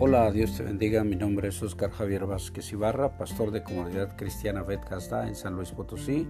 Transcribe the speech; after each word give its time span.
Hola, 0.00 0.30
Dios 0.30 0.56
te 0.56 0.62
bendiga. 0.62 1.02
Mi 1.02 1.16
nombre 1.16 1.48
es 1.48 1.60
Oscar 1.60 1.90
Javier 1.90 2.24
Vázquez 2.24 2.70
Ibarra, 2.72 3.18
pastor 3.18 3.50
de 3.50 3.64
Comunidad 3.64 4.16
Cristiana 4.16 4.62
Betcasta 4.62 5.26
en 5.26 5.34
San 5.34 5.56
Luis 5.56 5.72
Potosí. 5.72 6.24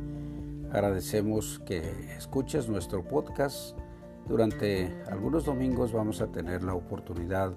Agradecemos 0.73 1.61
que 1.67 1.83
escuches 2.17 2.67
nuestro 2.71 3.04
podcast. 3.04 3.77
Durante 4.27 4.91
algunos 5.11 5.45
domingos 5.45 5.93
vamos 5.93 6.23
a 6.23 6.32
tener 6.32 6.64
la 6.64 6.73
oportunidad 6.73 7.53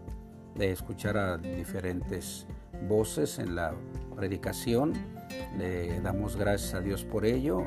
de 0.55 0.71
escuchar 0.74 1.16
a 1.16 1.38
diferentes 1.38 2.46
voces 2.89 3.39
en 3.39 3.55
la 3.55 3.73
predicación. 4.14 4.91
Le 5.57 6.02
damos 6.02 6.36
gracias 6.36 6.73
a 6.73 6.82
Dios 6.82 7.05
por 7.05 7.25
ello. 7.25 7.64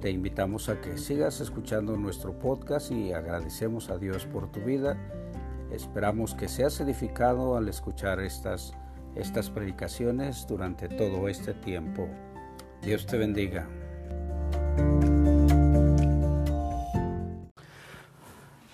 Te 0.00 0.08
invitamos 0.08 0.68
a 0.68 0.80
que 0.80 0.96
sigas 0.98 1.40
escuchando 1.40 1.96
nuestro 1.96 2.38
podcast 2.38 2.92
y 2.92 3.12
agradecemos 3.12 3.90
a 3.90 3.98
Dios 3.98 4.24
por 4.26 4.52
tu 4.52 4.60
vida 4.60 4.96
Esperamos 5.72 6.34
que 6.34 6.48
seas 6.48 6.78
edificado 6.80 7.56
al 7.56 7.66
escuchar 7.68 8.20
estas, 8.20 8.74
estas 9.14 9.48
predicaciones 9.48 10.46
durante 10.46 10.86
todo 10.88 11.28
este 11.28 11.54
tiempo. 11.54 12.08
Dios 12.82 13.06
te 13.06 13.16
bendiga. 13.16 13.66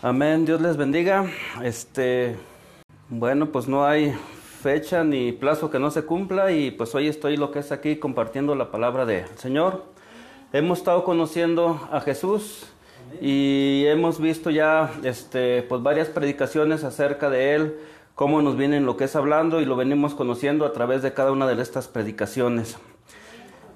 Amén, 0.02 0.44
Dios 0.44 0.60
les 0.60 0.76
bendiga. 0.76 1.26
Este, 1.62 2.36
bueno, 3.08 3.52
pues 3.52 3.68
no 3.68 3.84
hay 3.84 4.12
fecha 4.60 5.04
ni 5.04 5.30
plazo 5.30 5.70
que 5.70 5.78
no 5.78 5.92
se 5.92 6.02
cumpla 6.02 6.50
y 6.50 6.72
pues 6.72 6.94
hoy 6.96 7.06
estoy 7.06 7.36
lo 7.36 7.52
que 7.52 7.60
es 7.60 7.70
aquí 7.70 7.96
compartiendo 7.96 8.56
la 8.56 8.72
palabra 8.72 9.06
del 9.06 9.26
Señor. 9.36 9.84
Hemos 10.52 10.78
estado 10.78 11.04
conociendo 11.04 11.88
a 11.92 12.00
Jesús 12.00 12.72
y 13.20 13.84
hemos 13.86 14.20
visto 14.20 14.50
ya 14.50 14.92
este, 15.02 15.62
pues 15.62 15.82
varias 15.82 16.08
predicaciones 16.08 16.84
acerca 16.84 17.30
de 17.30 17.54
él, 17.54 17.78
cómo 18.14 18.42
nos 18.42 18.56
viene 18.56 18.80
lo 18.80 18.96
que 18.96 19.04
es 19.04 19.16
hablando 19.16 19.60
y 19.60 19.64
lo 19.64 19.76
venimos 19.76 20.14
conociendo 20.14 20.64
a 20.64 20.72
través 20.72 21.02
de 21.02 21.12
cada 21.12 21.32
una 21.32 21.46
de 21.46 21.60
estas 21.62 21.88
predicaciones. 21.88 22.76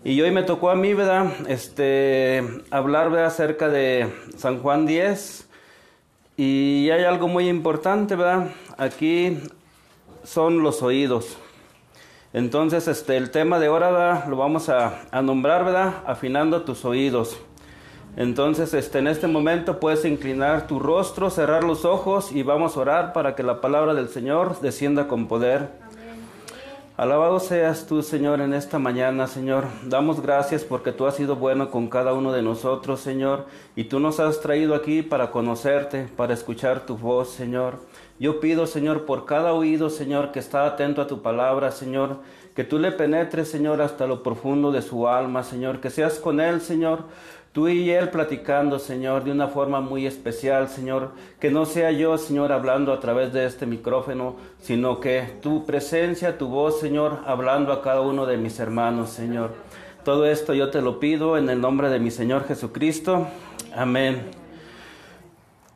Y 0.04 0.20
hoy 0.20 0.32
me 0.32 0.42
tocó 0.42 0.70
a 0.70 0.74
mí, 0.74 0.94
¿verdad? 0.94 1.32
Este, 1.46 2.42
hablar 2.72 3.16
acerca 3.18 3.68
de 3.68 4.12
San 4.36 4.58
Juan 4.58 4.84
10. 4.84 5.48
Y 6.36 6.90
hay 6.90 7.04
algo 7.04 7.28
muy 7.28 7.48
importante, 7.48 8.16
¿verdad? 8.16 8.48
Aquí 8.78 9.38
son 10.24 10.64
los 10.64 10.82
oídos. 10.82 11.36
Entonces, 12.32 12.88
este, 12.88 13.16
el 13.16 13.30
tema 13.30 13.60
de 13.60 13.66
ahora 13.68 14.26
lo 14.28 14.36
vamos 14.36 14.68
a, 14.68 15.02
a 15.12 15.22
nombrar, 15.22 15.64
¿verdad? 15.64 16.02
Afinando 16.04 16.62
tus 16.62 16.84
oídos. 16.84 17.38
Entonces, 18.16 18.74
este, 18.74 18.98
en 18.98 19.06
este 19.06 19.26
momento 19.26 19.80
puedes 19.80 20.04
inclinar 20.04 20.66
tu 20.66 20.78
rostro, 20.78 21.30
cerrar 21.30 21.64
los 21.64 21.86
ojos 21.86 22.30
y 22.30 22.42
vamos 22.42 22.76
a 22.76 22.80
orar 22.80 23.12
para 23.14 23.34
que 23.34 23.42
la 23.42 23.62
palabra 23.62 23.94
del 23.94 24.08
Señor 24.08 24.60
descienda 24.60 25.08
con 25.08 25.28
poder. 25.28 25.70
Alabado 26.98 27.40
seas 27.40 27.86
tú, 27.86 28.02
Señor, 28.02 28.42
en 28.42 28.52
esta 28.52 28.78
mañana, 28.78 29.26
Señor. 29.26 29.64
Damos 29.86 30.20
gracias 30.20 30.62
porque 30.62 30.92
tú 30.92 31.06
has 31.06 31.16
sido 31.16 31.36
bueno 31.36 31.70
con 31.70 31.88
cada 31.88 32.12
uno 32.12 32.32
de 32.32 32.42
nosotros, 32.42 33.00
Señor. 33.00 33.46
Y 33.74 33.84
tú 33.84 33.98
nos 33.98 34.20
has 34.20 34.40
traído 34.40 34.74
aquí 34.74 35.00
para 35.00 35.30
conocerte, 35.30 36.06
para 36.14 36.34
escuchar 36.34 36.84
tu 36.84 36.98
voz, 36.98 37.30
Señor. 37.30 37.78
Yo 38.20 38.40
pido, 38.40 38.66
Señor, 38.66 39.06
por 39.06 39.24
cada 39.24 39.54
oído, 39.54 39.88
Señor, 39.88 40.32
que 40.32 40.38
está 40.38 40.66
atento 40.66 41.00
a 41.00 41.06
tu 41.06 41.22
palabra, 41.22 41.70
Señor, 41.70 42.18
que 42.54 42.62
tú 42.62 42.78
le 42.78 42.92
penetres, 42.92 43.50
Señor, 43.50 43.80
hasta 43.80 44.06
lo 44.06 44.22
profundo 44.22 44.70
de 44.70 44.82
su 44.82 45.08
alma, 45.08 45.44
Señor. 45.44 45.80
Que 45.80 45.88
seas 45.88 46.18
con 46.18 46.40
él, 46.40 46.60
Señor 46.60 47.04
Tú 47.52 47.68
y 47.68 47.90
Él 47.90 48.08
platicando, 48.08 48.78
Señor, 48.78 49.24
de 49.24 49.30
una 49.30 49.46
forma 49.46 49.82
muy 49.82 50.06
especial, 50.06 50.70
Señor. 50.70 51.10
Que 51.38 51.50
no 51.50 51.66
sea 51.66 51.90
yo, 51.90 52.16
Señor, 52.16 52.50
hablando 52.50 52.94
a 52.94 53.00
través 53.00 53.34
de 53.34 53.44
este 53.44 53.66
micrófono, 53.66 54.36
sino 54.58 55.00
que 55.00 55.34
tu 55.42 55.66
presencia, 55.66 56.38
tu 56.38 56.48
voz, 56.48 56.80
Señor, 56.80 57.18
hablando 57.26 57.74
a 57.74 57.82
cada 57.82 58.00
uno 58.00 58.24
de 58.24 58.38
mis 58.38 58.58
hermanos, 58.58 59.10
Señor. 59.10 59.50
Todo 60.02 60.24
esto 60.24 60.54
yo 60.54 60.70
te 60.70 60.80
lo 60.80 60.98
pido 60.98 61.36
en 61.36 61.50
el 61.50 61.60
nombre 61.60 61.90
de 61.90 61.98
mi 61.98 62.10
Señor 62.10 62.46
Jesucristo. 62.46 63.26
Amén. 63.76 64.22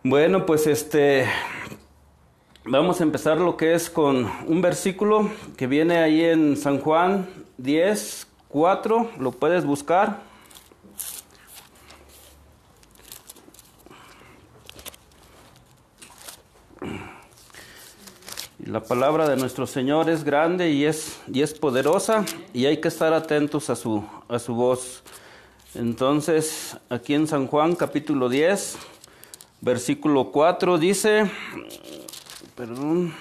Bueno, 0.03 0.47
pues 0.47 0.67
este, 0.67 1.27
vamos 2.65 3.01
a 3.01 3.05
empezar 3.05 3.39
lo 3.39 3.59
que 3.59 3.75
es 3.75 3.91
con 3.91 4.31
un 4.47 4.63
versículo 4.63 5.29
que 5.59 5.67
viene 5.67 5.99
ahí 5.99 6.25
en 6.25 6.57
San 6.57 6.79
Juan 6.81 7.29
10, 7.59 8.29
4, 8.49 9.11
lo 9.19 9.33
puedes 9.33 9.67
buscar. 9.67 10.36
La 18.67 18.81
palabra 18.81 19.29
de 19.29 19.37
nuestro 19.37 19.65
Señor 19.65 20.11
es 20.11 20.25
grande 20.25 20.71
y 20.71 20.87
es, 20.87 21.21
y 21.33 21.43
es 21.43 21.55
poderosa 21.55 22.25
y 22.53 22.67
hay 22.67 22.81
que 22.81 22.89
estar 22.89 23.13
atentos 23.13 23.71
a 23.71 23.77
su, 23.77 24.03
a 24.29 24.41
su 24.41 24.57
voz. 24.57 25.05
Entonces, 25.77 26.77
aquí 26.89 27.15
en 27.15 27.29
San 27.29 27.47
Juan 27.47 27.77
capítulo 27.77 28.29
10, 28.29 28.77
versículo 29.61 30.33
4 30.33 30.79
dice, 30.79 31.31
perdón, 32.57 33.15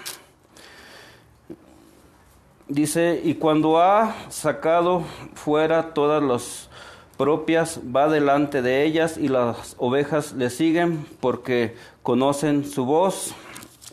dice, 2.68 3.22
y 3.24 3.36
cuando 3.36 3.80
ha 3.80 4.16
sacado 4.32 5.04
fuera 5.36 5.94
todas 5.94 6.24
las 6.24 6.70
propias, 7.18 7.82
va 7.96 8.10
delante 8.10 8.64
de 8.64 8.84
ellas 8.84 9.16
y 9.16 9.28
las 9.28 9.76
ovejas 9.78 10.34
le 10.34 10.50
siguen 10.50 11.06
porque 11.20 11.76
conocen 12.02 12.66
su 12.66 12.86
voz. 12.86 13.36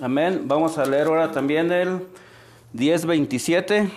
Amén. 0.02 0.42
Vamos 0.46 0.78
a 0.78 0.84
leer 0.84 1.06
ahora 1.06 1.30
también 1.30 1.70
el 1.70 2.00
10.27. 2.74 3.88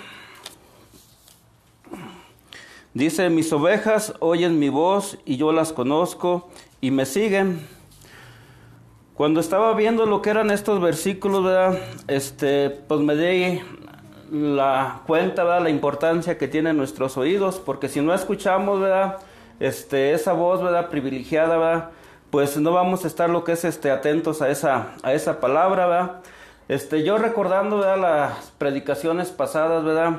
Dice, 2.93 3.31
mis 3.31 3.51
ovejas 3.51 4.13
oyen 4.19 4.59
mi 4.59 4.69
voz 4.69 5.17
y 5.25 5.37
yo 5.37 5.51
las 5.51 5.73
conozco 5.73 6.47
y 6.79 6.91
me 6.91 7.07
siguen. 7.07 7.67
Cuando 9.15 9.39
estaba 9.39 9.73
viendo 9.73 10.05
lo 10.05 10.21
que 10.21 10.29
eran 10.29 10.51
estos 10.51 10.79
versículos, 10.79 11.43
¿verdad? 11.43 11.79
Este, 12.07 12.69
pues 12.69 13.01
me 13.01 13.15
di 13.15 13.61
la 14.31 15.01
cuenta, 15.07 15.43
¿verdad? 15.43 15.63
La 15.63 15.71
importancia 15.71 16.37
que 16.37 16.47
tienen 16.47 16.77
nuestros 16.77 17.17
oídos, 17.17 17.57
porque 17.57 17.89
si 17.89 18.01
no 18.01 18.13
escuchamos, 18.13 18.79
¿verdad? 18.79 19.17
Este, 19.59 20.13
esa 20.13 20.33
voz, 20.33 20.61
¿verdad? 20.61 20.91
Privilegiada, 20.91 21.57
¿verdad? 21.57 21.89
Pues 22.35 22.57
no 22.57 22.73
vamos 22.73 23.05
a 23.05 23.07
estar 23.07 23.29
lo 23.29 23.45
que 23.45 23.53
es 23.53 23.63
este 23.63 23.89
atentos 23.91 24.41
a 24.41 24.49
esa 24.49 24.95
a 25.03 25.13
esa 25.13 25.39
palabra, 25.39 25.87
¿verdad? 25.87 26.11
Este, 26.67 27.01
yo 27.01 27.17
recordando 27.17 27.79
las 27.95 28.51
predicaciones 28.57 29.29
pasadas, 29.29 29.85
¿verdad? 29.85 30.17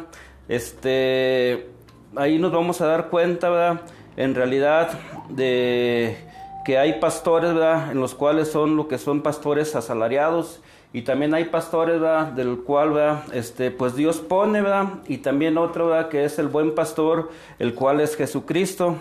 Este, 0.49 1.69
ahí 2.16 2.38
nos 2.38 2.53
vamos 2.53 2.81
a 2.81 2.87
dar 2.87 3.10
cuenta, 3.10 3.50
¿verdad? 3.50 3.82
En 4.16 4.34
realidad 4.34 4.99
de 5.28 6.16
que 6.65 6.78
hay 6.78 7.00
pastores, 7.00 7.53
¿verdad? 7.53 7.93
En 7.93 8.00
los 8.00 8.15
cuales 8.15 8.50
son 8.50 8.76
lo 8.76 8.88
que 8.88 8.97
son 8.97 9.21
pastores 9.21 9.76
asalariados 9.76 10.62
y 10.94 11.03
también 11.03 11.34
hay 11.34 11.44
pastores, 11.44 12.00
¿verdad? 12.00 12.28
Del 12.28 12.60
cual, 12.60 12.93
¿verdad? 12.93 13.25
Este, 13.34 13.71
pues 13.71 13.94
Dios 13.94 14.21
pone, 14.21 14.62
¿verdad? 14.62 14.87
Y 15.06 15.19
también 15.19 15.59
otro, 15.59 15.88
¿verdad? 15.88 16.09
Que 16.09 16.25
es 16.25 16.38
el 16.38 16.49
buen 16.49 16.75
pastor, 16.75 17.31
el 17.59 17.75
cual 17.75 18.00
es 18.00 18.16
Jesucristo. 18.16 18.97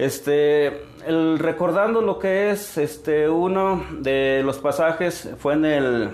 Este, 0.00 0.84
el, 1.06 1.38
recordando 1.38 2.00
lo 2.00 2.18
que 2.18 2.50
es 2.50 2.78
este, 2.78 3.28
uno 3.28 3.84
de 3.98 4.40
los 4.42 4.56
pasajes 4.56 5.28
fue 5.36 5.52
en 5.52 5.66
el, 5.66 6.10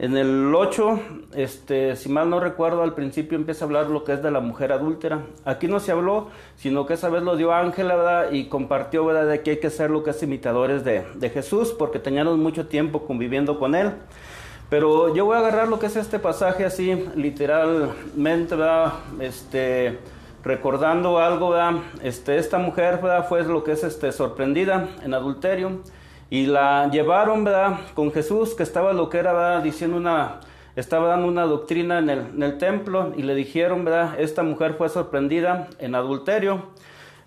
en 0.00 0.16
el 0.16 0.52
8, 0.52 1.00
este, 1.36 1.94
si 1.94 2.08
mal 2.08 2.28
no 2.28 2.40
recuerdo, 2.40 2.82
al 2.82 2.94
principio 2.94 3.38
empieza 3.38 3.64
a 3.64 3.66
hablar 3.66 3.86
lo 3.86 4.02
que 4.02 4.14
es 4.14 4.22
de 4.24 4.32
la 4.32 4.40
mujer 4.40 4.72
adúltera. 4.72 5.20
Aquí 5.44 5.68
no 5.68 5.78
se 5.78 5.92
habló, 5.92 6.26
sino 6.56 6.86
que 6.86 6.94
esa 6.94 7.08
vez 7.08 7.22
lo 7.22 7.36
dio 7.36 7.52
Ángela, 7.52 7.94
¿verdad? 7.94 8.32
Y 8.32 8.48
compartió, 8.48 9.04
¿verdad? 9.04 9.28
De 9.28 9.42
que 9.42 9.50
hay 9.50 9.60
que 9.60 9.70
ser 9.70 9.90
lo 9.90 10.02
que 10.02 10.10
es 10.10 10.20
imitadores 10.24 10.82
de, 10.82 11.04
de 11.14 11.30
Jesús, 11.30 11.72
porque 11.78 12.00
teníamos 12.00 12.36
mucho 12.36 12.66
tiempo 12.66 13.06
conviviendo 13.06 13.60
con 13.60 13.76
Él. 13.76 13.92
Pero 14.70 15.14
yo 15.14 15.24
voy 15.24 15.36
a 15.36 15.38
agarrar 15.38 15.68
lo 15.68 15.78
que 15.78 15.86
es 15.86 15.94
este 15.94 16.18
pasaje 16.18 16.64
así, 16.64 17.06
literalmente, 17.14 18.56
¿verdad? 18.56 18.94
Este 19.20 20.00
recordando 20.44 21.18
algo, 21.18 21.54
Este, 22.02 22.38
esta 22.38 22.58
mujer 22.58 23.00
fue 23.28 23.42
lo 23.44 23.64
que 23.64 23.72
es 23.72 23.84
este, 23.84 24.12
sorprendida 24.12 24.88
en 25.02 25.14
adulterio 25.14 25.80
y 26.30 26.46
la 26.46 26.88
llevaron 26.90 27.44
¿verdad? 27.44 27.80
con 27.94 28.12
Jesús 28.12 28.54
que 28.54 28.62
estaba 28.62 28.92
lo 28.92 29.08
que 29.08 29.18
era 29.18 29.60
diciendo 29.60 29.96
una 29.96 30.40
estaba 30.76 31.08
dando 31.08 31.26
una 31.26 31.42
doctrina 31.42 31.98
en 31.98 32.08
el, 32.08 32.58
templo 32.58 33.12
y 33.16 33.22
le 33.22 33.34
dijeron 33.34 33.84
verdad 33.84 34.20
esta 34.20 34.44
mujer 34.44 34.74
fue 34.74 34.88
sorprendida 34.88 35.68
en 35.80 35.96
adulterio. 35.96 36.66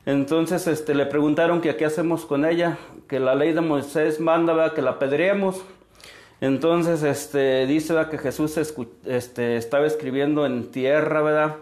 Entonces 0.06 0.68
este 0.68 0.96
le 0.96 1.06
preguntaron 1.06 1.60
que 1.60 1.76
qué 1.76 1.84
hacemos 1.84 2.26
con 2.26 2.46
ella 2.46 2.78
que 3.10 3.20
la 3.20 3.36
ley 3.36 3.52
de 3.52 3.60
Moisés 3.60 4.22
manda 4.22 4.54
¿verdad? 4.54 4.74
que 4.74 4.82
la 4.82 4.92
apedreemos. 4.92 5.62
Entonces 6.40 7.04
este 7.04 7.66
dice 7.68 7.94
que 8.10 8.18
Jesús 8.18 8.58
este, 9.06 9.58
estaba 9.58 9.86
escribiendo 9.86 10.46
en 10.46 10.72
tierra 10.72 11.22
verdad 11.22 11.56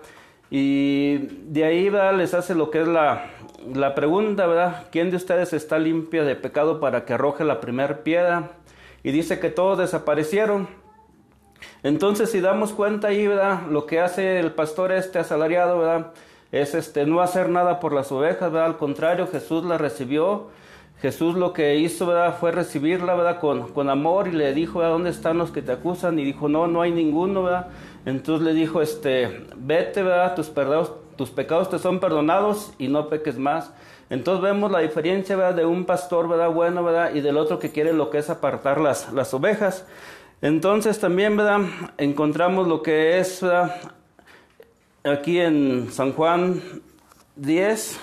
y 0.51 1.17
de 1.47 1.63
ahí 1.63 1.89
les 2.17 2.33
hace 2.33 2.55
lo 2.55 2.71
que 2.71 2.81
es 2.81 2.87
la, 2.87 3.25
la 3.73 3.93
pregunta, 3.93 4.47
¿verdad? 4.47 4.87
¿Quién 4.91 5.11
de 5.11 5.17
ustedes 5.17 5.53
está 5.53 5.77
limpia 5.77 6.23
de 6.23 6.35
pecado 6.35 6.79
para 6.79 7.05
que 7.05 7.13
arroje 7.13 7.43
la 7.43 7.59
primera 7.59 8.03
piedra? 8.03 8.51
Y 9.03 9.11
dice 9.11 9.39
que 9.39 9.49
todos 9.49 9.77
desaparecieron. 9.77 10.67
Entonces, 11.83 12.31
si 12.31 12.41
damos 12.41 12.71
cuenta 12.71 13.09
ahí, 13.09 13.27
¿verdad? 13.27 13.61
Lo 13.69 13.85
que 13.85 13.99
hace 13.99 14.39
el 14.39 14.51
pastor 14.51 14.91
este 14.91 15.19
asalariado, 15.19 15.79
¿verdad? 15.79 16.13
Es 16.51 16.73
este, 16.73 17.05
no 17.05 17.21
hacer 17.21 17.49
nada 17.49 17.79
por 17.79 17.93
las 17.93 18.11
ovejas, 18.11 18.51
¿verdad? 18.51 18.65
Al 18.65 18.77
contrario, 18.77 19.27
Jesús 19.27 19.63
la 19.63 19.77
recibió. 19.77 20.47
Jesús 21.01 21.35
lo 21.35 21.53
que 21.53 21.77
hizo, 21.77 22.07
¿verdad? 22.07 22.37
Fue 22.37 22.51
recibirla, 22.51 23.15
¿verdad? 23.15 23.39
Con, 23.39 23.69
con 23.69 23.89
amor 23.89 24.27
y 24.27 24.31
le 24.31 24.53
dijo, 24.53 24.79
¿verdad? 24.79 24.93
¿Dónde 24.93 25.11
están 25.11 25.37
los 25.37 25.51
que 25.51 25.61
te 25.61 25.71
acusan? 25.71 26.19
Y 26.19 26.25
dijo, 26.25 26.49
no, 26.49 26.67
no 26.67 26.81
hay 26.81 26.91
ninguno, 26.91 27.43
¿verdad? 27.43 27.67
Entonces 28.05 28.45
le 28.45 28.53
dijo, 28.53 28.81
este, 28.81 29.45
vete, 29.55 30.03
¿verdad? 30.03 30.35
Tus, 30.35 30.51
tus 31.15 31.29
pecados 31.29 31.69
te 31.69 31.79
son 31.79 31.99
perdonados 31.99 32.73
y 32.77 32.87
no 32.87 33.09
peques 33.09 33.37
más. 33.37 33.71
Entonces 34.09 34.41
vemos 34.41 34.71
la 34.71 34.79
diferencia. 34.79 35.35
De 35.53 35.65
un 35.65 35.85
pastor, 35.85 36.27
¿verdad? 36.27 36.51
Bueno, 36.51 36.83
¿verdad? 36.83 37.13
Y 37.13 37.21
del 37.21 37.37
otro 37.37 37.59
que 37.59 37.71
quiere 37.71 37.93
lo 37.93 38.09
que 38.09 38.19
es 38.19 38.29
apartar 38.29 38.79
las, 38.79 39.11
las 39.13 39.33
ovejas. 39.33 39.85
Entonces 40.41 40.99
también. 40.99 41.37
Encontramos 41.97 42.67
lo 42.67 42.81
que 42.81 43.19
es. 43.19 43.45
Aquí 45.03 45.39
en 45.39 45.91
San 45.91 46.13
Juan 46.13 46.61
10. 47.35 47.99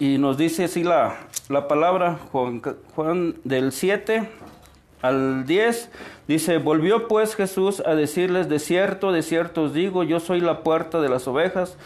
Y 0.00 0.18
nos 0.18 0.38
dice 0.38 0.64
así 0.64 0.84
la, 0.84 1.16
la 1.48 1.66
palabra, 1.66 2.18
Juan, 2.30 3.34
del 3.42 3.72
7 3.72 4.28
al 5.02 5.44
10, 5.44 5.90
dice, 6.28 6.58
volvió 6.58 7.08
pues 7.08 7.34
Jesús 7.34 7.82
a 7.84 7.96
decirles, 7.96 8.48
de 8.48 8.60
cierto, 8.60 9.10
de 9.10 9.22
cierto 9.22 9.64
os 9.64 9.74
digo, 9.74 10.04
yo 10.04 10.20
soy 10.20 10.40
la 10.40 10.62
puerta 10.62 11.00
de 11.00 11.08
las 11.08 11.26
ovejas, 11.26 11.76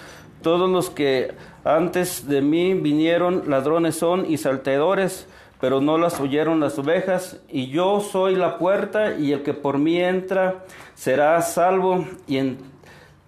todos 0.43 0.69
los 0.69 0.91
que 0.91 1.33
antes 1.65 2.29
de 2.29 2.43
mí 2.43 2.75
vinieron 2.75 3.45
ladrones 3.49 3.97
son 3.97 4.31
y 4.31 4.37
salteadores, 4.37 5.27
pero 5.59 5.81
no 5.81 5.97
las 5.97 6.21
oyeron 6.21 6.61
las 6.61 6.79
ovejas, 6.79 7.41
y 7.49 7.69
yo 7.69 8.01
soy 8.01 8.35
la 8.35 8.59
puerta, 8.59 9.15
y 9.17 9.33
el 9.33 9.43
que 9.43 9.55
por 9.55 9.79
mí 9.79 9.99
entra 9.99 10.65
será 10.95 11.41
salvo, 11.41 12.07
y 12.27 12.57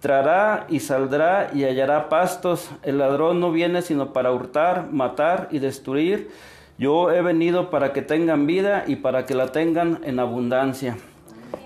entrará 0.05 0.67
y 0.69 0.81
saldrá 0.81 1.51
y 1.55 1.65
hallará 1.65 2.11
pastos. 2.11 2.69
El 2.83 2.99
ladrón 2.99 3.41
no 3.41 3.53
viene 3.53 3.81
sino 3.81 4.12
para 4.12 4.33
hurtar, 4.33 4.93
matar 4.93 5.49
y 5.51 5.61
destruir. 5.61 6.29
Yo 6.77 7.11
he 7.11 7.23
venido 7.23 7.71
para 7.71 7.95
que 7.95 8.03
tengan 8.03 8.47
vida 8.47 8.85
y 8.87 8.97
para 8.97 9.25
que 9.25 9.33
la 9.33 9.47
tengan 9.47 10.01
en 10.05 10.21
abundancia. 10.21 10.99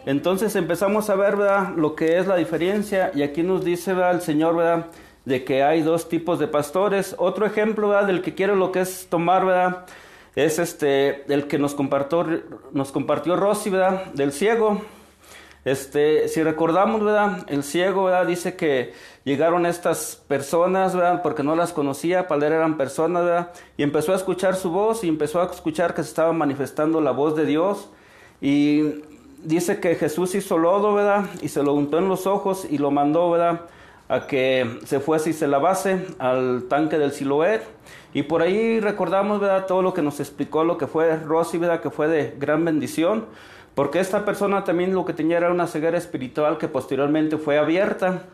Entonces 0.07 0.55
empezamos 0.55 1.11
a 1.11 1.17
ver 1.17 1.35
¿verdad? 1.35 1.71
lo 1.75 1.97
que 1.97 2.17
es 2.17 2.29
la 2.29 2.37
diferencia 2.37 3.11
y 3.13 3.23
aquí 3.23 3.43
nos 3.43 3.65
dice 3.65 3.93
¿verdad? 3.93 4.15
el 4.15 4.21
Señor 4.21 4.55
¿verdad? 4.55 4.87
de 5.25 5.43
que 5.43 5.65
hay 5.65 5.83
dos 5.83 6.09
tipos 6.09 6.39
de 6.39 6.47
pastores. 6.47 7.17
Otro 7.19 7.45
ejemplo 7.45 7.89
¿verdad? 7.89 8.07
del 8.07 8.23
que 8.23 8.35
quiero 8.35 8.55
lo 8.55 8.71
que 8.71 8.83
es 8.83 9.09
tomar 9.11 9.45
¿verdad? 9.45 9.85
es 10.37 10.61
este 10.61 11.25
el 11.33 11.49
que 11.49 11.59
nos 11.59 11.75
compartió, 11.75 12.25
nos 12.71 12.93
compartió 12.93 13.35
Rosy 13.35 13.71
¿verdad? 13.71 14.05
del 14.13 14.31
ciego. 14.31 14.81
Este, 15.65 16.29
si 16.29 16.43
recordamos, 16.43 17.03
¿verdad? 17.03 17.45
El 17.49 17.63
ciego, 17.63 18.05
¿verdad? 18.05 18.27
Dice 18.27 18.57
que 18.57 18.93
llegaron 19.25 19.67
estas 19.67 20.23
personas, 20.29 20.95
¿verdad? 20.95 21.23
Porque 21.23 21.43
no 21.43 21.57
las 21.57 21.73
conocía, 21.73 22.29
para 22.29 22.47
él 22.47 22.53
eran 22.53 22.77
personas, 22.77 23.25
¿verdad? 23.25 23.51
Y 23.77 23.83
empezó 23.83 24.13
a 24.13 24.17
escuchar 24.17 24.57
su 24.57 24.71
voz 24.71 25.05
y 25.05 25.09
empezó 25.09 25.43
a 25.43 25.53
escuchar 25.53 25.95
que 25.95 26.03
se 26.03 26.09
estaba 26.09 26.33
manifestando 26.33 27.01
la 27.01 27.11
voz 27.11 27.37
de 27.37 27.45
Dios. 27.45 27.91
Y 28.41 29.03
dice 29.43 29.81
que 29.81 29.95
Jesús 29.97 30.35
hizo 30.35 30.59
lodo, 30.59 30.95
¿verdad? 30.95 31.27
Y 31.43 31.49
se 31.49 31.63
lo 31.63 31.75
untó 31.75 31.99
en 31.99 32.09
los 32.09 32.27
ojos 32.27 32.67
y 32.69 32.79
lo 32.79 32.91
mandó, 32.91 33.31
¿verdad? 33.31 33.63
A 34.09 34.27
que 34.27 34.79
se 34.87 35.01
fuese 35.01 35.31
y 35.31 35.33
se 35.33 35.49
lavase 35.49 36.07
al 36.19 36.65
tanque 36.69 36.99
del 36.99 37.13
Siloé. 37.13 37.61
Y 38.15 38.23
por 38.23 38.43
ahí 38.43 38.81
recordamos, 38.81 39.41
¿verdad? 39.41 39.67
Todo 39.67 39.83
lo 39.83 39.93
que 39.93 40.03
nos 40.03 40.19
explicó, 40.21 40.65
lo 40.65 40.79
que 40.79 40.87
fue 40.87 41.17
Rosy, 41.17 41.59
¿verdad? 41.59 41.81
Que 41.81 41.91
fue 41.91 42.09
de 42.09 42.35
gran 42.39 42.65
bendición. 42.65 43.27
Porque 43.79 44.01
esta 44.01 44.25
persona 44.25 44.65
también 44.65 44.93
lo 44.93 45.05
que 45.05 45.13
tenía 45.13 45.37
era 45.37 45.53
una 45.53 45.69
ceguera 45.69 45.97
espiritual 45.97 46.59
que 46.59 46.67
posteriormente 46.67 47.37
fue 47.37 47.59
abierta. 47.59 48.25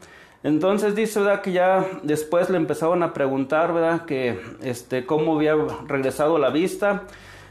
Entonces 0.43 0.95
dice, 0.95 1.21
¿verdad? 1.21 1.43
Que 1.43 1.53
ya 1.53 1.85
después 2.03 2.49
le 2.49 2.57
empezaron 2.57 3.03
a 3.03 3.13
preguntar, 3.13 3.75
¿verdad? 3.75 4.07
Que, 4.07 4.41
este, 4.63 5.05
cómo 5.05 5.35
había 5.35 5.55
regresado 5.87 6.39
la 6.39 6.49
vista. 6.49 7.03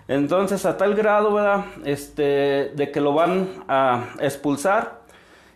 Entonces, 0.07 0.65
a 0.65 0.75
tal 0.75 0.95
grado, 0.95 1.35
¿verdad? 1.35 1.65
Este, 1.85 2.71
de 2.73 2.89
que 2.91 2.99
lo 2.99 3.13
van 3.13 3.47
a 3.67 4.05
expulsar. 4.19 5.01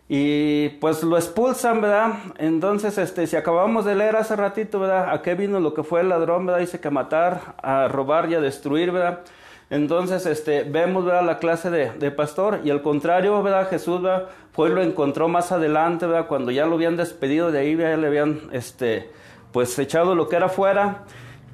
Y 0.07 0.69
pues 0.79 1.01
lo 1.01 1.17
expulsan, 1.17 1.81
¿verdad? 1.81 2.19
Entonces, 2.37 2.99
este, 2.99 3.25
si 3.25 3.35
acabamos 3.35 3.83
de 3.83 3.95
leer 3.95 4.15
hace 4.15 4.35
ratito, 4.35 4.79
¿verdad? 4.79 5.11
¿A 5.11 5.23
qué 5.23 5.33
vino 5.33 5.59
lo 5.59 5.73
que 5.73 5.81
fue 5.81 6.01
el 6.01 6.09
ladrón, 6.09 6.45
¿verdad? 6.45 6.59
Dice 6.59 6.79
que 6.79 6.91
matar, 6.91 7.55
a 7.63 7.87
robar 7.87 8.29
y 8.29 8.35
a 8.35 8.41
destruir, 8.41 8.91
¿verdad? 8.91 9.21
Entonces, 9.69 10.25
este, 10.25 10.63
vemos 10.63 11.03
¿verdad? 11.03 11.25
la 11.25 11.39
clase 11.39 11.69
de, 11.69 11.91
de, 11.91 12.11
pastor 12.11 12.61
y 12.63 12.69
al 12.69 12.81
contrario, 12.81 13.43
¿verdad? 13.43 13.69
Jesús 13.69 14.01
¿verdad? 14.01 14.29
Lo 14.55 14.81
encontró 14.81 15.27
más 15.27 15.51
adelante, 15.51 16.05
¿verdad? 16.05 16.27
Cuando 16.27 16.51
ya 16.51 16.65
lo 16.65 16.75
habían 16.75 16.95
despedido 16.95 17.51
de 17.51 17.59
ahí, 17.59 17.75
ya 17.75 17.97
le 17.97 18.07
habían, 18.07 18.41
este, 18.53 19.09
pues 19.51 19.77
echado 19.77 20.15
lo 20.15 20.29
que 20.29 20.37
era 20.37 20.49
fuera 20.49 21.03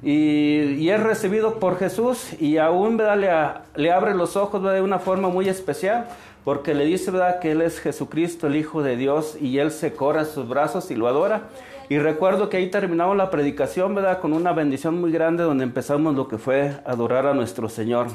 y, 0.04 0.90
es 0.90 1.02
recibido 1.02 1.58
por 1.58 1.78
Jesús 1.78 2.34
y 2.38 2.58
aún, 2.58 2.96
¿verdad? 2.98 3.64
Le, 3.74 3.82
le 3.82 3.90
abre 3.90 4.14
los 4.14 4.36
ojos, 4.36 4.62
¿verdad? 4.62 4.76
De 4.76 4.82
una 4.82 4.98
forma 4.98 5.28
muy 5.28 5.48
especial 5.48 6.06
porque 6.44 6.74
le 6.74 6.84
dice, 6.84 7.10
¿verdad? 7.10 7.40
Que 7.40 7.52
Él 7.52 7.62
es 7.62 7.80
Jesucristo, 7.80 8.46
el 8.46 8.56
Hijo 8.56 8.82
de 8.82 8.96
Dios 8.96 9.36
y 9.40 9.58
Él 9.58 9.70
se 9.70 9.94
corre 9.94 10.20
a 10.20 10.24
sus 10.26 10.46
brazos 10.46 10.90
y 10.90 10.94
lo 10.94 11.08
adora. 11.08 11.44
Y 11.88 11.98
recuerdo 11.98 12.48
que 12.48 12.56
ahí 12.56 12.70
terminamos 12.70 13.16
la 13.16 13.30
predicación, 13.30 13.94
¿verdad? 13.94 14.20
Con 14.20 14.32
una 14.32 14.52
bendición 14.52 15.00
muy 15.00 15.12
grande 15.12 15.42
donde 15.42 15.64
empezamos 15.64 16.14
lo 16.14 16.28
que 16.28 16.38
fue 16.38 16.76
adorar 16.86 17.26
a 17.26 17.34
nuestro 17.34 17.68
Señor. 17.68 18.06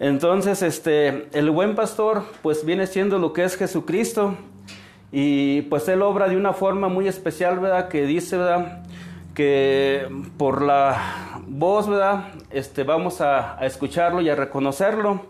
Entonces, 0.00 0.62
este, 0.62 1.28
el 1.32 1.50
buen 1.50 1.76
pastor, 1.76 2.24
pues 2.42 2.64
viene 2.64 2.88
siendo 2.88 3.20
lo 3.20 3.32
que 3.32 3.44
es 3.44 3.56
Jesucristo. 3.56 4.34
Y 5.12 5.62
pues 5.62 5.86
él 5.88 6.02
obra 6.02 6.26
de 6.26 6.36
una 6.36 6.54
forma 6.54 6.88
muy 6.88 7.06
especial, 7.06 7.60
¿verdad? 7.60 7.88
Que 7.88 8.04
dice, 8.04 8.36
¿verdad? 8.36 8.82
Que 9.32 10.08
por 10.36 10.62
la 10.62 11.40
voz, 11.46 11.88
¿verdad? 11.88 12.30
Este, 12.50 12.82
vamos 12.82 13.20
a, 13.20 13.60
a 13.60 13.66
escucharlo 13.66 14.22
y 14.22 14.28
a 14.28 14.34
reconocerlo. 14.34 15.26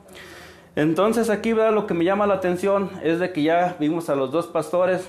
Entonces 0.75 1.29
aquí, 1.29 1.53
¿verdad? 1.53 1.75
Lo 1.75 1.87
que 1.87 1.93
me 1.93 2.05
llama 2.05 2.27
la 2.27 2.35
atención 2.35 2.91
es 3.03 3.19
de 3.19 3.31
que 3.33 3.43
ya 3.43 3.77
vimos 3.79 4.09
a 4.09 4.15
los 4.15 4.33
dos 4.33 4.47
pastores 4.47 5.07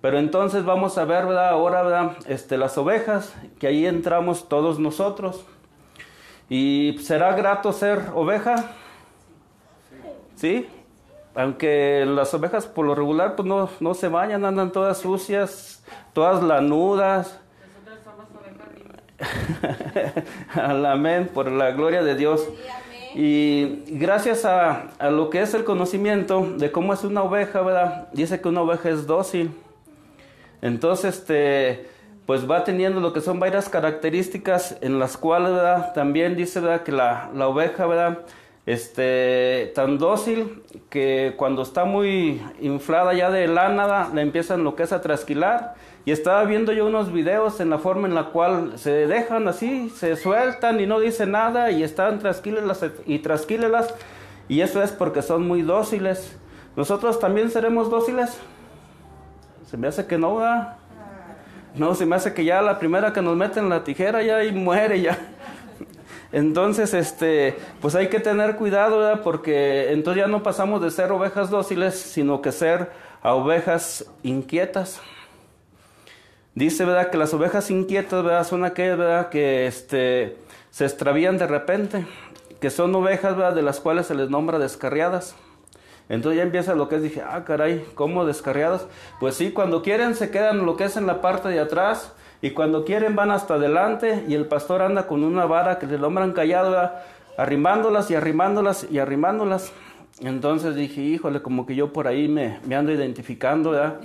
pero 0.00 0.18
entonces 0.18 0.64
vamos 0.64 0.96
a 0.96 1.04
ver, 1.04 1.26
¿verdad? 1.26 1.50
Ahora, 1.50 1.82
¿verdad? 1.82 2.16
Este, 2.26 2.56
las 2.56 2.78
ovejas, 2.78 3.34
que 3.58 3.66
ahí 3.66 3.86
entramos 3.86 4.48
todos 4.48 4.78
nosotros. 4.78 5.44
¿Y 6.48 6.96
será 7.02 7.34
grato 7.34 7.72
ser 7.72 8.06
oveja? 8.14 8.70
¿Sí? 10.36 10.66
Aunque 11.34 12.04
las 12.08 12.32
ovejas 12.34 12.66
por 12.66 12.86
lo 12.86 12.94
regular 12.94 13.36
pues 13.36 13.46
no, 13.46 13.68
no 13.78 13.94
se 13.94 14.08
bañan, 14.08 14.44
andan 14.44 14.72
todas 14.72 14.98
sucias, 14.98 15.84
todas 16.12 16.42
lanudas. 16.42 17.38
Amén, 20.54 21.30
por 21.32 21.50
la 21.50 21.72
gloria 21.72 22.02
de 22.02 22.16
Dios. 22.16 22.48
Y 23.14 23.84
gracias 23.98 24.44
a, 24.44 24.88
a, 24.98 25.10
lo 25.10 25.30
que 25.30 25.42
es 25.42 25.52
el 25.52 25.64
conocimiento 25.64 26.48
de 26.56 26.72
cómo 26.72 26.94
es 26.94 27.04
una 27.04 27.22
oveja, 27.22 27.60
¿verdad? 27.60 28.08
Dice 28.12 28.40
que 28.40 28.48
una 28.48 28.62
oveja 28.62 28.88
es 28.88 29.06
dócil. 29.06 29.52
Entonces, 30.62 31.18
este, 31.18 31.88
pues 32.26 32.48
va 32.50 32.64
teniendo 32.64 33.00
lo 33.00 33.12
que 33.12 33.20
son 33.20 33.40
varias 33.40 33.68
características 33.68 34.76
en 34.80 34.98
las 34.98 35.16
cuales. 35.16 35.52
También 35.94 36.36
dice, 36.36 36.60
¿verdad? 36.60 36.82
Que 36.82 36.92
la, 36.92 37.30
la 37.34 37.48
oveja, 37.48 37.86
¿verdad? 37.86 38.18
Este, 38.66 39.72
tan 39.74 39.98
dócil 39.98 40.62
que 40.90 41.34
cuando 41.36 41.62
está 41.62 41.84
muy 41.84 42.40
inflada 42.60 43.14
ya 43.14 43.30
de 43.30 43.48
lana, 43.48 44.10
le 44.14 44.20
empiezan 44.20 44.62
lo 44.62 44.76
que 44.76 44.84
es 44.84 44.92
a 44.92 45.00
trasquilar. 45.00 45.74
Y 46.04 46.12
estaba 46.12 46.44
viendo 46.44 46.72
yo 46.72 46.86
unos 46.86 47.12
videos 47.12 47.60
en 47.60 47.70
la 47.70 47.78
forma 47.78 48.06
en 48.06 48.14
la 48.14 48.26
cual 48.26 48.78
se 48.78 49.06
dejan 49.06 49.48
así, 49.48 49.90
se 49.90 50.16
sueltan 50.16 50.80
y 50.80 50.86
no 50.86 51.00
dicen 51.00 51.32
nada 51.32 51.70
y 51.70 51.82
están 51.82 52.18
trasquílelas 52.18 52.84
y 53.06 53.18
trasquílelas. 53.18 53.94
Y 54.48 54.60
eso 54.60 54.82
es 54.82 54.92
porque 54.92 55.22
son 55.22 55.46
muy 55.46 55.62
dóciles. 55.62 56.36
¿Nosotros 56.76 57.18
también 57.18 57.50
seremos 57.50 57.90
dóciles? 57.90 58.38
Se 59.70 59.76
me 59.76 59.86
hace 59.86 60.04
que 60.06 60.18
no, 60.18 60.34
va. 60.34 60.78
No, 61.76 61.94
se 61.94 62.04
me 62.04 62.16
hace 62.16 62.34
que 62.34 62.44
ya 62.44 62.60
la 62.60 62.80
primera 62.80 63.12
que 63.12 63.22
nos 63.22 63.36
meten 63.36 63.68
la 63.68 63.84
tijera 63.84 64.20
ya 64.20 64.42
y 64.42 64.50
muere 64.50 65.00
ya. 65.00 65.16
Entonces, 66.32 66.92
este, 66.92 67.56
pues 67.80 67.94
hay 67.94 68.08
que 68.08 68.18
tener 68.18 68.56
cuidado, 68.56 68.98
¿verdad? 68.98 69.20
Porque 69.22 69.92
entonces 69.92 70.24
ya 70.24 70.28
no 70.28 70.42
pasamos 70.42 70.82
de 70.82 70.90
ser 70.90 71.12
ovejas 71.12 71.50
dóciles, 71.50 71.94
sino 71.94 72.42
que 72.42 72.50
ser 72.50 72.90
a 73.22 73.34
ovejas 73.34 74.06
inquietas. 74.24 75.00
Dice, 76.56 76.84
¿verdad? 76.84 77.10
Que 77.10 77.18
las 77.18 77.32
ovejas 77.32 77.70
inquietas, 77.70 78.24
¿verdad? 78.24 78.44
Son 78.44 78.64
aquellas, 78.64 78.98
¿verdad? 78.98 79.28
Que 79.28 79.68
este, 79.68 80.36
se 80.72 80.84
extravían 80.84 81.38
de 81.38 81.46
repente, 81.46 82.06
que 82.60 82.70
son 82.70 82.92
ovejas, 82.96 83.36
¿verdad? 83.36 83.54
De 83.54 83.62
las 83.62 83.78
cuales 83.78 84.06
se 84.06 84.16
les 84.16 84.30
nombra 84.30 84.58
descarriadas 84.58 85.36
Entonces 86.10 86.38
ya 86.38 86.42
empieza 86.42 86.74
lo 86.74 86.88
que 86.88 86.96
es, 86.96 87.02
dije, 87.02 87.22
ah, 87.22 87.44
caray, 87.44 87.86
¿cómo 87.94 88.26
descarriados? 88.26 88.86
Pues 89.20 89.36
sí, 89.36 89.52
cuando 89.52 89.80
quieren 89.80 90.16
se 90.16 90.30
quedan 90.30 90.66
lo 90.66 90.76
que 90.76 90.84
es 90.84 90.96
en 90.96 91.06
la 91.06 91.20
parte 91.20 91.48
de 91.48 91.60
atrás 91.60 92.12
y 92.42 92.50
cuando 92.50 92.84
quieren 92.84 93.14
van 93.14 93.30
hasta 93.30 93.54
adelante 93.54 94.24
y 94.26 94.34
el 94.34 94.46
pastor 94.46 94.82
anda 94.82 95.06
con 95.06 95.22
una 95.22 95.46
vara 95.46 95.78
que 95.78 95.86
le 95.86 95.98
nombran 95.98 96.32
callado, 96.32 96.90
arrimándolas 97.38 98.10
y 98.10 98.16
arrimándolas 98.16 98.88
y 98.90 98.98
arrimándolas. 98.98 99.72
Entonces 100.18 100.74
dije, 100.74 101.00
híjole, 101.00 101.42
como 101.42 101.64
que 101.64 101.76
yo 101.76 101.92
por 101.92 102.08
ahí 102.08 102.26
me, 102.26 102.58
ando 102.74 102.90
identificando, 102.90 103.70
¿verdad? 103.70 104.00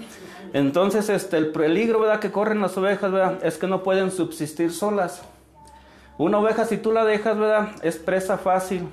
Entonces 0.54 1.10
este, 1.10 1.38
el 1.38 1.48
peligro, 1.48 2.00
¿verdad? 2.00 2.20
Que 2.20 2.32
corren 2.32 2.62
las 2.62 2.78
ovejas. 2.78 3.12
Es 3.42 3.58
que 3.58 3.66
no 3.66 3.82
pueden 3.82 4.12
subsistir 4.12 4.72
solas. 4.72 5.24
Una 6.20 6.38
oveja, 6.38 6.66
si 6.66 6.78
tú 6.78 6.92
la 6.92 7.04
dejas, 7.04 7.36
¿verdad? 7.36 7.70
Es 7.82 7.98
presa 7.98 8.38
fácil. 8.38 8.88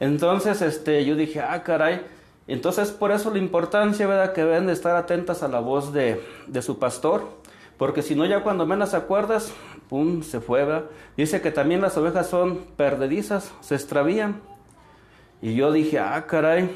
Entonces, 0.00 0.62
este, 0.62 1.04
yo 1.04 1.16
dije, 1.16 1.40
ah, 1.40 1.62
caray. 1.62 2.02
Entonces, 2.46 2.90
por 2.90 3.12
eso 3.12 3.30
la 3.30 3.38
importancia, 3.38 4.06
¿verdad? 4.06 4.32
Que 4.32 4.44
deben 4.44 4.66
de 4.66 4.72
estar 4.72 4.96
atentas 4.96 5.42
a 5.42 5.48
la 5.48 5.60
voz 5.60 5.92
de, 5.92 6.22
de 6.46 6.62
su 6.62 6.78
pastor. 6.78 7.22
Porque 7.78 8.02
si 8.02 8.14
no, 8.14 8.24
ya 8.26 8.42
cuando 8.42 8.66
menos 8.66 8.94
acuerdas, 8.94 9.52
pum, 9.88 10.22
se 10.22 10.40
fue, 10.40 10.64
¿verdad? 10.64 10.84
Dice 11.16 11.40
que 11.40 11.50
también 11.50 11.80
las 11.80 11.96
ovejas 11.96 12.28
son 12.28 12.58
perdedizas, 12.76 13.52
se 13.60 13.74
extravían. 13.74 14.40
Y 15.42 15.54
yo 15.54 15.72
dije, 15.72 15.98
ah, 15.98 16.26
caray, 16.26 16.70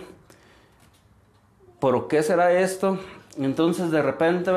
¿por 1.79 2.09
qué 2.09 2.23
será 2.23 2.53
esto? 2.53 2.99
Entonces 3.39 3.93
de 3.93 4.03
repente 4.03 4.51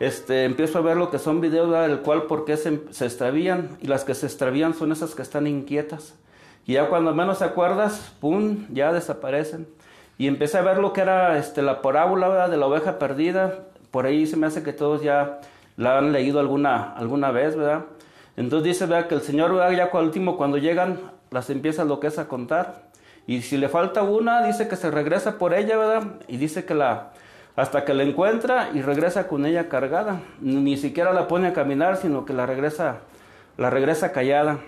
este, 0.00 0.44
empiezo 0.44 0.78
a 0.78 0.82
ver 0.82 0.98
lo 0.98 1.10
que 1.10 1.18
son 1.18 1.40
videos 1.40 1.70
del 1.70 2.00
cual 2.00 2.24
por 2.24 2.44
qué 2.44 2.58
se, 2.58 2.82
se, 2.90 3.06
extravían 3.06 3.78
y 3.80 3.86
las 3.86 4.04
que 4.04 4.14
se 4.14 4.26
extravían 4.26 4.74
son 4.74 4.92
esas 4.92 5.14
que 5.14 5.22
están 5.22 5.46
inquietas. 5.46 6.14
Y 6.68 6.74
ya 6.74 6.90
cuando 6.90 7.14
menos 7.14 7.38
te 7.38 7.46
acuerdas, 7.46 8.12
¡pum!, 8.20 8.66
ya 8.68 8.92
desaparecen. 8.92 9.66
Y 10.18 10.28
empecé 10.28 10.58
a 10.58 10.62
ver 10.62 10.76
lo 10.76 10.92
que 10.92 11.00
era 11.00 11.38
este, 11.38 11.62
la 11.62 11.80
parábola 11.80 12.46
de 12.46 12.58
la 12.58 12.66
oveja 12.66 12.98
perdida. 12.98 13.60
Por 13.90 14.04
ahí 14.04 14.26
se 14.26 14.36
me 14.36 14.46
hace 14.46 14.62
que 14.62 14.74
todos 14.74 15.02
ya 15.02 15.40
la 15.78 15.96
han 15.96 16.12
leído 16.12 16.40
alguna, 16.40 16.92
alguna 16.92 17.30
vez, 17.30 17.56
¿verdad? 17.56 17.86
Entonces 18.36 18.64
dice, 18.64 18.84
¿verdad? 18.84 19.08
que 19.08 19.14
el 19.14 19.22
Señor, 19.22 19.54
¿verdad? 19.54 19.70
ya 19.70 19.90
con 19.90 20.04
último, 20.04 20.36
cuando 20.36 20.58
llegan, 20.58 20.98
las 21.30 21.48
empieza 21.48 21.86
lo 21.86 22.00
que 22.00 22.08
es 22.08 22.18
a 22.18 22.28
contar. 22.28 22.82
Y 23.26 23.40
si 23.40 23.56
le 23.56 23.70
falta 23.70 24.02
una, 24.02 24.44
dice 24.46 24.68
que 24.68 24.76
se 24.76 24.90
regresa 24.90 25.38
por 25.38 25.54
ella, 25.54 25.78
¿verdad? 25.78 26.02
Y 26.28 26.36
dice 26.36 26.66
que 26.66 26.74
la, 26.74 27.12
hasta 27.56 27.86
que 27.86 27.94
la 27.94 28.02
encuentra 28.02 28.68
y 28.74 28.82
regresa 28.82 29.26
con 29.26 29.46
ella 29.46 29.70
cargada. 29.70 30.20
Ni 30.42 30.76
siquiera 30.76 31.14
la 31.14 31.28
pone 31.28 31.48
a 31.48 31.54
caminar, 31.54 31.96
sino 31.96 32.26
que 32.26 32.34
la 32.34 32.44
regresa, 32.44 32.98
la 33.56 33.70
regresa 33.70 34.12
callada. 34.12 34.58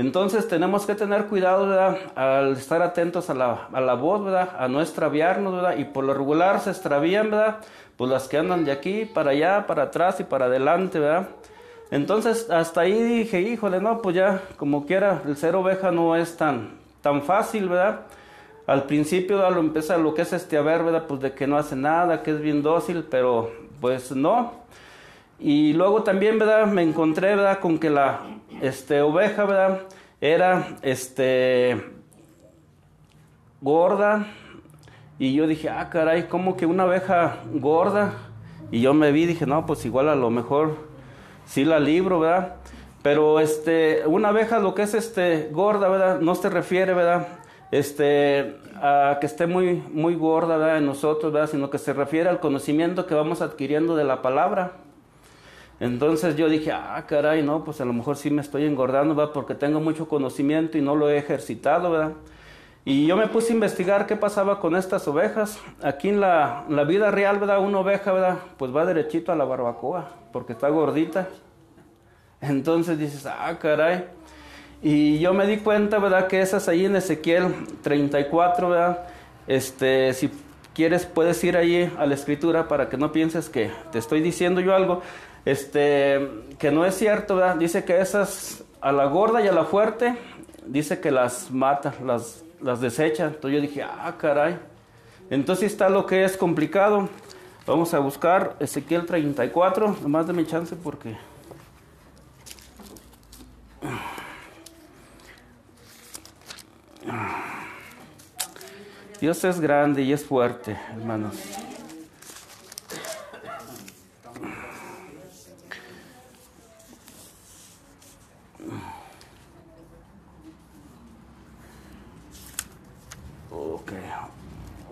Entonces 0.00 0.48
tenemos 0.48 0.86
que 0.86 0.94
tener 0.94 1.26
cuidado, 1.26 1.68
¿verdad? 1.68 1.98
Al 2.14 2.52
estar 2.52 2.80
atentos 2.80 3.28
a 3.28 3.34
la, 3.34 3.68
a 3.70 3.82
la 3.82 3.92
voz, 3.92 4.24
¿verdad? 4.24 4.48
A 4.58 4.66
no 4.66 4.80
extraviarnos, 4.80 5.52
¿verdad? 5.52 5.76
Y 5.76 5.84
por 5.84 6.04
lo 6.04 6.14
regular 6.14 6.58
se 6.60 6.70
extravían, 6.70 7.30
¿verdad? 7.30 7.58
Pues 7.98 8.10
las 8.10 8.26
que 8.26 8.38
andan 8.38 8.64
de 8.64 8.72
aquí 8.72 9.04
para 9.04 9.32
allá, 9.32 9.66
para 9.66 9.82
atrás 9.82 10.18
y 10.18 10.24
para 10.24 10.46
adelante, 10.46 10.98
¿verdad? 10.98 11.28
Entonces 11.90 12.48
hasta 12.48 12.80
ahí 12.80 12.94
dije, 12.94 13.42
híjole, 13.42 13.78
no, 13.78 14.00
pues 14.00 14.16
ya 14.16 14.40
como 14.56 14.86
quiera, 14.86 15.20
el 15.26 15.36
ser 15.36 15.54
oveja 15.54 15.90
no 15.90 16.16
es 16.16 16.34
tan, 16.34 16.78
tan 17.02 17.20
fácil, 17.20 17.68
¿verdad? 17.68 18.06
Al 18.66 18.84
principio 18.84 19.36
¿verdad? 19.36 19.52
lo 19.52 19.60
empieza 19.60 19.98
lo 19.98 20.14
que 20.14 20.22
es 20.22 20.32
este 20.32 20.56
a 20.56 20.62
ver, 20.62 20.82
¿verdad? 20.82 21.04
Pues 21.06 21.20
de 21.20 21.34
que 21.34 21.46
no 21.46 21.58
hace 21.58 21.76
nada, 21.76 22.22
que 22.22 22.30
es 22.30 22.40
bien 22.40 22.62
dócil, 22.62 23.04
pero 23.10 23.50
pues 23.82 24.12
no. 24.12 24.60
Y 25.38 25.74
luego 25.74 26.02
también, 26.02 26.38
¿verdad? 26.38 26.66
Me 26.68 26.82
encontré, 26.82 27.36
¿verdad? 27.36 27.60
Con 27.60 27.78
que 27.78 27.90
la 27.90 28.20
este, 28.60 29.00
oveja, 29.02 29.44
¿verdad? 29.44 29.82
Era, 30.20 30.76
este, 30.82 31.82
gorda. 33.60 34.26
Y 35.18 35.34
yo 35.34 35.46
dije, 35.46 35.68
ah, 35.68 35.88
caray, 35.90 36.24
¿cómo 36.28 36.56
que 36.56 36.66
una 36.66 36.86
oveja 36.86 37.38
gorda? 37.52 38.14
Y 38.70 38.80
yo 38.80 38.94
me 38.94 39.12
vi, 39.12 39.26
dije, 39.26 39.46
no, 39.46 39.66
pues 39.66 39.84
igual 39.84 40.08
a 40.08 40.14
lo 40.14 40.30
mejor 40.30 40.76
sí 41.44 41.64
la 41.64 41.80
libro, 41.80 42.20
¿verdad? 42.20 42.56
Pero, 43.02 43.40
este, 43.40 44.06
una 44.06 44.28
abeja 44.28 44.58
lo 44.58 44.74
que 44.74 44.82
es, 44.82 44.94
este, 44.94 45.48
gorda, 45.52 45.88
¿verdad? 45.88 46.20
No 46.20 46.34
se 46.34 46.50
refiere, 46.50 46.94
¿verdad? 46.94 47.28
Este, 47.70 48.56
a 48.76 49.18
que 49.20 49.26
esté 49.26 49.46
muy, 49.46 49.82
muy 49.92 50.14
gorda, 50.14 50.56
¿verdad? 50.56 50.78
En 50.78 50.86
nosotros, 50.86 51.32
¿verdad? 51.32 51.50
Sino 51.50 51.70
que 51.70 51.78
se 51.78 51.92
refiere 51.92 52.28
al 52.28 52.40
conocimiento 52.40 53.06
que 53.06 53.14
vamos 53.14 53.42
adquiriendo 53.42 53.96
de 53.96 54.04
la 54.04 54.22
palabra. 54.22 54.72
Entonces 55.80 56.36
yo 56.36 56.50
dije, 56.50 56.72
ah, 56.72 57.02
caray, 57.08 57.42
no, 57.42 57.64
pues 57.64 57.80
a 57.80 57.86
lo 57.86 57.94
mejor 57.94 58.16
sí 58.16 58.30
me 58.30 58.42
estoy 58.42 58.66
engordando, 58.66 59.14
¿verdad? 59.14 59.32
Porque 59.32 59.54
tengo 59.54 59.80
mucho 59.80 60.06
conocimiento 60.08 60.76
y 60.76 60.82
no 60.82 60.94
lo 60.94 61.08
he 61.08 61.16
ejercitado, 61.16 61.90
¿verdad? 61.90 62.12
Y 62.84 63.06
yo 63.06 63.16
me 63.16 63.28
puse 63.28 63.52
a 63.52 63.54
investigar 63.54 64.06
qué 64.06 64.14
pasaba 64.14 64.60
con 64.60 64.76
estas 64.76 65.08
ovejas. 65.08 65.58
Aquí 65.82 66.10
en 66.10 66.20
la, 66.20 66.64
la 66.68 66.84
vida 66.84 67.10
real, 67.10 67.38
¿verdad? 67.38 67.60
Una 67.60 67.78
oveja, 67.78 68.12
¿verdad? 68.12 68.38
Pues 68.58 68.76
va 68.76 68.84
derechito 68.84 69.32
a 69.32 69.36
la 69.36 69.44
barbacoa, 69.44 70.10
porque 70.32 70.52
está 70.52 70.68
gordita. 70.68 71.28
Entonces 72.42 72.98
dices, 72.98 73.24
ah, 73.26 73.58
caray. 73.58 74.04
Y 74.82 75.18
yo 75.18 75.32
me 75.32 75.46
di 75.46 75.58
cuenta, 75.58 75.98
¿verdad? 75.98 76.26
Que 76.26 76.42
esas 76.42 76.68
ahí 76.68 76.84
en 76.84 76.96
Ezequiel 76.96 77.54
34, 77.82 78.68
¿verdad? 78.68 79.06
Este, 79.46 80.12
si 80.12 80.30
quieres 80.74 81.06
puedes 81.06 81.42
ir 81.44 81.56
ahí 81.56 81.92
a 81.98 82.06
la 82.06 82.14
escritura 82.14 82.68
para 82.68 82.88
que 82.88 82.96
no 82.96 83.12
pienses 83.12 83.48
que 83.48 83.70
te 83.92 83.98
estoy 83.98 84.20
diciendo 84.20 84.60
yo 84.60 84.74
algo 84.74 85.02
este, 85.44 86.28
que 86.58 86.70
no 86.70 86.84
es 86.84 86.94
cierto. 86.94 87.40
Dice 87.56 87.84
que 87.84 88.00
esas, 88.00 88.64
a 88.80 88.92
la 88.92 89.06
gorda 89.06 89.42
y 89.42 89.48
a 89.48 89.52
la 89.52 89.64
fuerte, 89.64 90.16
dice 90.66 91.00
que 91.00 91.10
las 91.10 91.50
mata, 91.50 91.94
las, 92.04 92.44
las 92.60 92.80
desecha. 92.80 93.26
Entonces 93.26 93.52
yo 93.52 93.60
dije, 93.60 93.82
ah, 93.82 94.14
caray. 94.18 94.58
Entonces 95.30 95.72
está 95.72 95.88
lo 95.88 96.06
que 96.06 96.24
es 96.24 96.36
complicado. 96.36 97.08
Vamos 97.66 97.94
a 97.94 97.98
buscar 97.98 98.56
Ezequiel 98.58 99.06
34, 99.06 99.98
nomás 100.02 100.26
de 100.26 100.32
mi 100.32 100.46
chance 100.46 100.74
porque... 100.76 101.16
Dios 109.20 109.44
es 109.44 109.60
grande 109.60 110.02
y 110.02 110.12
es 110.12 110.24
fuerte, 110.24 110.76
hermanos. 110.96 111.36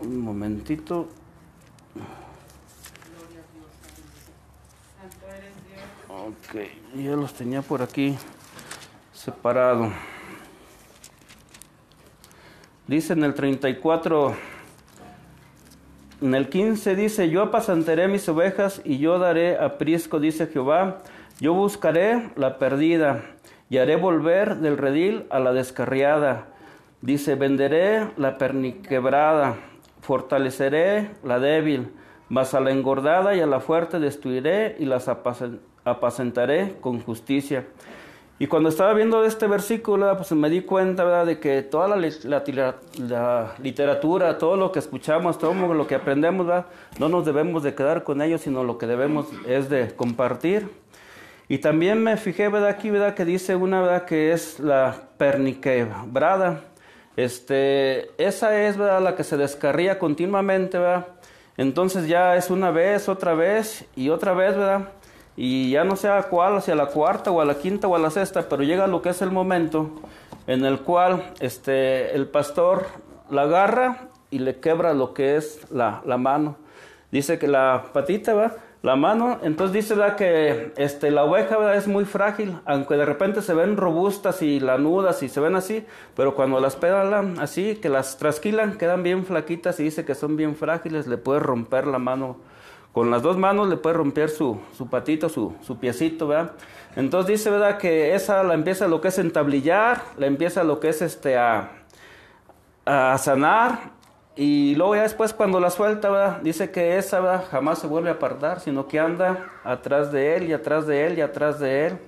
Un 0.01 0.21
momentito. 0.69 1.09
Ok, 6.09 6.61
ya 6.95 7.17
los 7.17 7.33
tenía 7.33 7.63
por 7.63 7.81
aquí 7.81 8.17
separado. 9.13 9.91
Dice 12.87 13.15
en 13.15 13.25
el 13.25 13.35
34, 13.35 14.35
en 16.21 16.35
el 16.35 16.49
15 16.49 16.97
dice, 16.97 17.31
yo 17.31 17.43
apacentaré 17.43 18.09
mis 18.09 18.29
ovejas 18.29 18.83
y 18.85 18.99
yo 18.99 19.19
daré 19.19 19.59
a 19.59 19.79
prisco, 19.79 20.21
dice 20.21 20.49
Jehová, 20.49 21.03
yo 21.41 21.55
buscaré 21.55 22.31
la 22.37 22.59
perdida 22.59 23.23
y 23.71 23.79
haré 23.79 23.97
volver 23.97 24.57
del 24.57 24.77
redil 24.77 25.27
a 25.31 25.39
la 25.39 25.53
descarriada. 25.53 26.49
Dice, 27.01 27.37
venderé 27.37 28.11
la 28.17 28.39
perniquebrada 28.39 29.57
fortaleceré 30.01 31.11
la 31.23 31.39
débil, 31.39 31.91
mas 32.29 32.55
a 32.55 32.61
la 32.61 32.71
engordada 32.71 33.35
y 33.35 33.41
a 33.41 33.47
la 33.47 33.61
fuerte 33.61 33.99
destruiré 33.99 34.77
y 34.79 34.85
las 34.85 35.09
apacentaré 35.85 36.77
con 36.81 37.01
justicia. 37.01 37.67
Y 38.41 38.47
cuando 38.47 38.69
estaba 38.69 38.93
viendo 38.95 39.25
este 39.25 39.49
versículo, 39.49 40.17
pues 40.17 40.31
me 40.31 40.49
di 40.49 40.61
cuenta 40.61 41.03
¿verdad? 41.03 41.27
de 41.27 41.41
que 41.41 41.63
toda 41.63 41.89
la, 41.89 41.97
literatura, 43.61 44.39
todo 44.39 44.57
lo 44.57 44.71
que 44.71 44.79
escuchamos, 44.79 45.39
todo 45.39 45.55
lo 45.75 45.87
que 45.89 45.97
aprendemos, 45.97 46.47
no 47.01 47.09
nos 47.09 47.25
debemos 47.25 47.65
de 47.65 47.75
quedar 47.75 48.05
con 48.05 48.23
ellos, 48.23 48.43
sino 48.43 48.63
lo 48.63 48.79
que 48.79 48.87
debemos 48.87 49.27
es 49.49 49.69
de 49.69 49.93
compartir. 49.97 50.69
Y 51.49 51.59
también 51.59 52.01
me 52.01 52.17
fijé 52.17 52.49
¿verdad? 52.49 52.69
aquí 52.69 52.91
¿verdad? 52.91 53.15
que 53.15 53.25
dice 53.25 53.57
una 53.57 53.81
¿verdad? 53.81 54.05
que 54.05 54.33
es 54.33 54.61
la 54.61 54.95
perniquebrada. 55.17 56.61
Este, 57.19 58.13
esa 58.17 58.61
es 58.61 58.77
¿verdad? 58.77 59.03
la 59.03 59.17
que 59.17 59.25
se 59.25 59.37
descarría 59.37 59.99
continuamente, 59.99 60.79
¿verdad? 60.79 61.09
Entonces 61.57 62.07
ya 62.07 62.37
es 62.37 62.49
una 62.49 62.71
vez, 62.71 63.09
otra 63.09 63.35
vez 63.35 63.85
y 63.97 64.11
otra 64.11 64.35
vez, 64.35 64.57
¿verdad? 64.57 64.91
Y 65.37 65.71
ya 65.71 65.83
no 65.83 65.97
sé 65.97 66.09
a 66.09 66.23
cuál, 66.23 66.59
hacia 66.59 66.77
la 66.77 66.87
cuarta 66.87 67.33
o 67.33 67.41
a 67.41 67.45
la 67.45 67.57
quinta 67.57 67.89
o 67.89 67.97
a 67.97 67.99
la 67.99 68.11
sexta, 68.11 68.49
pero 68.49 68.63
llega 68.63 68.87
lo 68.87 69.03
que 69.03 69.09
es 69.09 69.21
el 69.21 69.33
momento 69.33 70.01
en 70.47 70.65
el 70.65 70.83
cual 70.83 71.33
este, 71.41 72.15
el 72.15 72.29
pastor 72.29 72.87
la 73.29 73.43
agarra 73.43 74.11
y 74.31 74.39
le 74.39 74.61
quebra 74.61 74.95
lo 74.95 75.13
que 75.13 75.35
es 75.35 75.69
la, 75.73 76.03
la 76.07 76.19
mano. 76.19 76.55
Dice 77.11 77.37
que 77.37 77.49
la 77.49 77.87
patita, 77.93 78.33
¿va? 78.33 78.55
La 78.83 78.97
mano. 78.97 79.39
Entonces 79.43 79.75
dice 79.75 79.95
¿verdad? 79.95 80.17
que 80.17 80.73
este, 80.77 81.11
la 81.11 81.25
oveja 81.25 81.57
¿verdad? 81.57 81.77
es 81.77 81.89
muy 81.89 82.05
frágil, 82.05 82.59
aunque 82.65 82.97
de 82.97 83.05
repente 83.05 83.43
se 83.43 83.55
ven 83.55 83.77
robustas 83.77 84.43
y 84.43 84.61
lanudas 84.61 85.23
y 85.23 85.29
se 85.29 85.41
ven 85.41 85.57
así, 85.57 85.85
pero 86.15 86.35
cuando 86.35 86.61
las 86.61 86.77
pedalan 86.77 87.39
así, 87.41 87.77
que 87.77 87.89
las 87.89 88.19
trasquilan, 88.19 88.79
quedan 88.79 89.03
bien 89.03 89.25
flaquitas 89.25 89.81
y 89.81 89.85
dice 89.85 90.05
que 90.05 90.15
son 90.15 90.37
bien 90.37 90.57
frágiles, 90.57 91.07
le 91.07 91.19
puede 91.19 91.41
romper 91.41 91.87
la 91.87 91.99
mano. 91.99 92.37
Con 92.93 93.11
las 93.11 93.23
dos 93.23 93.37
manos 93.37 93.69
le 93.69 93.77
puede 93.77 93.97
romper 93.97 94.31
su, 94.31 94.59
su 94.77 94.89
patito, 94.89 95.29
su, 95.29 95.55
su 95.61 95.79
piecito, 95.79 96.27
¿verdad? 96.27 96.53
Entonces 96.97 97.39
dice, 97.39 97.51
¿verdad? 97.51 97.79
Que 97.79 98.15
esa 98.15 98.43
la 98.43 98.55
empieza 98.55 98.89
lo 98.89 99.01
que 99.01 99.09
es 99.09 99.19
entablillar, 99.19 100.03
la 100.17 100.27
empieza 100.27 100.65
lo 100.65 100.81
que 100.81 100.89
es 100.89 101.03
este 101.03 101.37
a, 101.37 101.71
a 102.87 103.17
sanar 103.19 103.98
y 104.41 104.77
luego 104.77 104.95
ya 104.95 105.03
después 105.03 105.35
cuando 105.35 105.59
la 105.59 105.69
suelta, 105.69 106.39
dice 106.45 106.71
que 106.71 106.97
esa 106.97 107.41
jamás 107.51 107.81
se 107.81 107.89
vuelve 107.89 108.09
a 108.09 108.13
apartar, 108.13 108.61
sino 108.61 108.87
que 108.87 109.01
anda 109.01 109.51
atrás 109.65 110.13
de 110.13 110.37
él 110.37 110.49
y 110.49 110.53
atrás 110.53 110.87
de 110.87 111.07
él 111.07 111.19
y 111.19 111.23
atrás 111.23 111.59
de 111.59 111.89
él. 111.89 111.99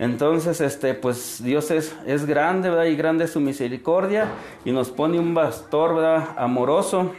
Entonces, 0.00 0.60
este, 0.60 0.94
pues 0.94 1.40
Dios 1.40 1.70
es, 1.70 1.94
es 2.04 2.26
grande, 2.26 2.68
¿verdad? 2.68 2.86
Y 2.86 2.96
grande 2.96 3.26
es 3.26 3.30
su 3.30 3.38
misericordia 3.38 4.26
y 4.64 4.72
nos 4.72 4.90
pone 4.90 5.20
un 5.20 5.34
pastor, 5.34 5.94
¿verdad? 5.94 6.30
Amoroso. 6.36 7.12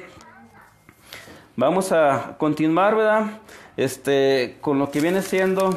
Vamos 1.56 1.94
a 1.94 2.36
continuar, 2.38 2.98
¿verdad? 2.98 3.28
Este, 3.78 4.58
con 4.60 4.78
lo 4.78 4.92
que 4.92 5.00
viene 5.00 5.22
siendo 5.22 5.70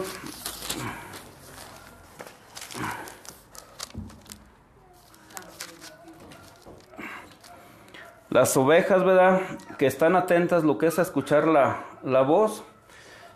Las 8.31 8.57
ovejas, 8.57 9.05
¿verdad? 9.05 9.41
Que 9.77 9.87
están 9.87 10.15
atentas 10.15 10.63
lo 10.63 10.79
que 10.79 10.87
es 10.87 11.01
a 11.01 11.03
escuchar 11.03 11.49
la, 11.49 11.83
la 12.05 12.23
voz. 12.23 12.63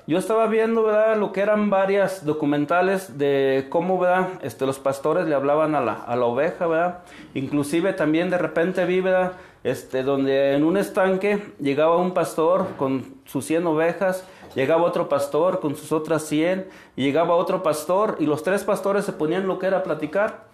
Yo 0.07 0.19
estaba 0.19 0.47
viendo, 0.47 0.85
¿verdad? 0.85 1.17
Lo 1.17 1.33
que 1.33 1.41
eran 1.41 1.69
varias 1.69 2.25
documentales 2.25 3.19
de 3.19 3.67
cómo, 3.71 3.99
¿verdad? 3.99 4.29
Este, 4.43 4.67
los 4.67 4.79
pastores 4.79 5.27
le 5.27 5.35
hablaban 5.35 5.75
a 5.75 5.81
la, 5.81 5.95
a 5.95 6.15
la 6.15 6.27
oveja, 6.27 6.69
¿verdad? 6.69 6.99
Inclusive 7.35 7.93
también 7.95 8.31
de 8.31 8.39
repente 8.39 8.85
vi, 8.85 9.01
¿verdad? 9.01 9.33
Este, 9.65 10.05
donde 10.05 10.53
en 10.53 10.63
un 10.63 10.77
estanque 10.77 11.43
llegaba 11.59 11.97
un 11.97 12.15
pastor 12.15 12.77
con 12.77 13.17
sus 13.25 13.47
100 13.47 13.67
ovejas, 13.67 14.25
llegaba 14.55 14.85
otro 14.85 15.09
pastor 15.09 15.59
con 15.59 15.75
sus 15.75 15.91
otras 15.91 16.23
100, 16.23 16.69
y 16.95 17.03
llegaba 17.03 17.35
otro 17.35 17.65
pastor 17.65 18.17
y 18.21 18.27
los 18.27 18.45
tres 18.45 18.63
pastores 18.63 19.05
se 19.05 19.13
ponían 19.13 19.49
lo 19.49 19.59
que 19.59 19.67
era 19.67 19.83
platicar. 19.83 20.45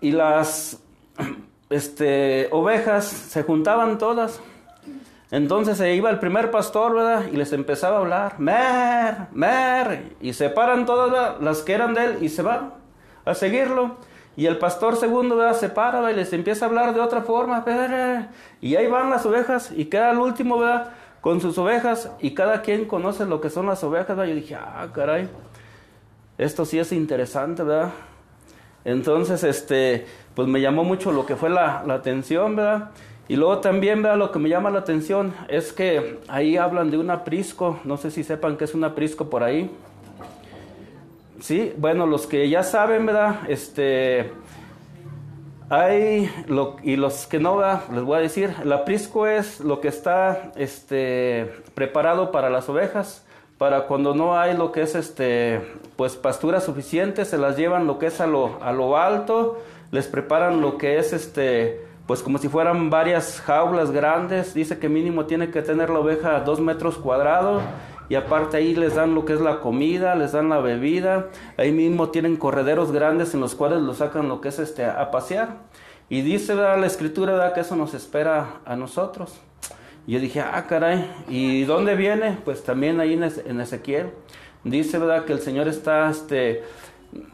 Y 0.00 0.12
las 0.12 0.80
este, 1.70 2.48
ovejas 2.50 3.04
se 3.06 3.42
juntaban 3.42 3.98
todas. 3.98 4.40
Entonces 5.30 5.76
se 5.76 5.94
iba 5.94 6.08
el 6.08 6.18
primer 6.18 6.50
pastor, 6.50 6.94
¿verdad? 6.94 7.24
Y 7.30 7.36
les 7.36 7.52
empezaba 7.52 7.96
a 7.96 8.00
hablar, 8.00 8.40
mer, 8.40 9.26
mer, 9.32 10.16
y 10.20 10.32
se 10.32 10.48
paran 10.48 10.86
todas 10.86 11.40
las 11.40 11.62
que 11.62 11.74
eran 11.74 11.92
de 11.92 12.04
él 12.04 12.18
y 12.22 12.30
se 12.30 12.40
van 12.42 12.72
a 13.26 13.34
seguirlo. 13.34 13.96
Y 14.36 14.46
el 14.46 14.56
pastor 14.56 14.96
segundo, 14.96 15.36
¿verdad? 15.36 15.56
Se 15.56 15.68
para 15.68 16.10
y 16.10 16.14
les 16.14 16.32
empieza 16.32 16.64
a 16.64 16.68
hablar 16.68 16.94
de 16.94 17.00
otra 17.00 17.22
forma, 17.22 17.64
y 18.60 18.76
ahí 18.76 18.86
van 18.86 19.10
las 19.10 19.26
ovejas 19.26 19.70
y 19.74 19.86
queda 19.86 20.12
el 20.12 20.18
último, 20.18 20.58
¿verdad? 20.58 20.92
Con 21.20 21.40
sus 21.40 21.58
ovejas 21.58 22.10
y 22.20 22.34
cada 22.34 22.62
quien 22.62 22.86
conoce 22.86 23.26
lo 23.26 23.40
que 23.40 23.50
son 23.50 23.66
las 23.66 23.82
ovejas, 23.84 24.16
¿verdad? 24.16 24.26
Yo 24.26 24.34
dije, 24.36 24.54
ah, 24.54 24.88
caray, 24.94 25.28
esto 26.38 26.64
sí 26.64 26.78
es 26.78 26.92
interesante, 26.92 27.64
¿verdad? 27.64 27.90
Entonces, 28.84 29.42
este, 29.44 30.06
pues 30.38 30.46
me 30.46 30.60
llamó 30.60 30.84
mucho 30.84 31.10
lo 31.10 31.26
que 31.26 31.34
fue 31.34 31.50
la, 31.50 31.78
atención, 31.92 32.54
¿verdad? 32.54 32.90
Y 33.26 33.34
luego 33.34 33.58
también, 33.58 34.02
¿verdad? 34.02 34.18
Lo 34.18 34.30
que 34.30 34.38
me 34.38 34.48
llama 34.48 34.70
la 34.70 34.78
atención 34.78 35.34
es 35.48 35.72
que 35.72 36.20
ahí 36.28 36.56
hablan 36.56 36.92
de 36.92 36.96
un 36.96 37.10
aprisco, 37.10 37.80
no 37.82 37.96
sé 37.96 38.12
si 38.12 38.22
sepan 38.22 38.56
qué 38.56 38.62
es 38.62 38.72
un 38.72 38.84
aprisco 38.84 39.28
por 39.30 39.42
ahí. 39.42 39.68
Sí, 41.40 41.72
bueno, 41.76 42.06
los 42.06 42.28
que 42.28 42.48
ya 42.48 42.62
saben, 42.62 43.04
¿verdad? 43.04 43.40
Este, 43.48 44.30
hay, 45.70 46.30
lo, 46.46 46.76
y 46.84 46.94
los 46.94 47.26
que 47.26 47.40
no, 47.40 47.56
¿verdad? 47.56 47.82
les 47.92 48.04
voy 48.04 48.18
a 48.18 48.20
decir, 48.20 48.54
el 48.62 48.72
aprisco 48.72 49.26
es 49.26 49.58
lo 49.58 49.80
que 49.80 49.88
está 49.88 50.52
este, 50.54 51.52
preparado 51.74 52.30
para 52.30 52.48
las 52.48 52.68
ovejas, 52.68 53.26
para 53.58 53.88
cuando 53.88 54.14
no 54.14 54.38
hay 54.38 54.56
lo 54.56 54.70
que 54.70 54.82
es 54.82 54.94
este, 54.94 55.60
pues 55.96 56.14
pastura 56.14 56.60
suficiente, 56.60 57.24
se 57.24 57.38
las 57.38 57.56
llevan 57.56 57.88
lo 57.88 57.98
que 57.98 58.06
es 58.06 58.20
a 58.20 58.28
lo, 58.28 58.62
a 58.62 58.70
lo 58.70 58.96
alto, 58.96 59.58
les 59.90 60.06
preparan 60.06 60.60
lo 60.60 60.78
que 60.78 60.98
es 60.98 61.12
este, 61.12 61.84
pues 62.06 62.22
como 62.22 62.38
si 62.38 62.48
fueran 62.48 62.90
varias 62.90 63.40
jaulas 63.40 63.90
grandes, 63.90 64.54
dice 64.54 64.78
que 64.78 64.88
mínimo 64.88 65.26
tiene 65.26 65.50
que 65.50 65.62
tener 65.62 65.90
la 65.90 65.98
oveja 66.00 66.40
dos 66.40 66.60
metros 66.60 66.98
cuadrados 66.98 67.62
y 68.08 68.14
aparte 68.14 68.56
ahí 68.56 68.74
les 68.74 68.94
dan 68.94 69.14
lo 69.14 69.24
que 69.24 69.34
es 69.34 69.40
la 69.40 69.60
comida, 69.60 70.14
les 70.14 70.32
dan 70.32 70.48
la 70.48 70.58
bebida, 70.58 71.26
ahí 71.56 71.72
mismo 71.72 72.08
tienen 72.10 72.36
correderos 72.36 72.92
grandes 72.92 73.34
en 73.34 73.40
los 73.40 73.54
cuales 73.54 73.80
lo 73.80 73.94
sacan 73.94 74.28
lo 74.28 74.40
que 74.40 74.48
es 74.48 74.58
este 74.58 74.84
a 74.84 75.10
pasear 75.10 75.56
y 76.08 76.22
dice 76.22 76.54
la 76.54 76.86
escritura 76.86 77.52
que 77.52 77.60
eso 77.60 77.76
nos 77.76 77.92
espera 77.92 78.60
a 78.64 78.76
nosotros. 78.76 79.38
Y 80.06 80.12
yo 80.12 80.20
dije, 80.20 80.40
ah, 80.40 80.64
caray, 80.66 81.06
¿y 81.28 81.64
dónde 81.64 81.94
viene? 81.94 82.38
Pues 82.42 82.64
también 82.64 82.98
ahí 82.98 83.12
en 83.12 83.60
Ezequiel. 83.60 84.10
Dice, 84.64 84.98
¿verdad? 84.98 85.26
Que 85.26 85.34
el 85.34 85.40
Señor 85.40 85.68
está, 85.68 86.08
este, 86.08 86.64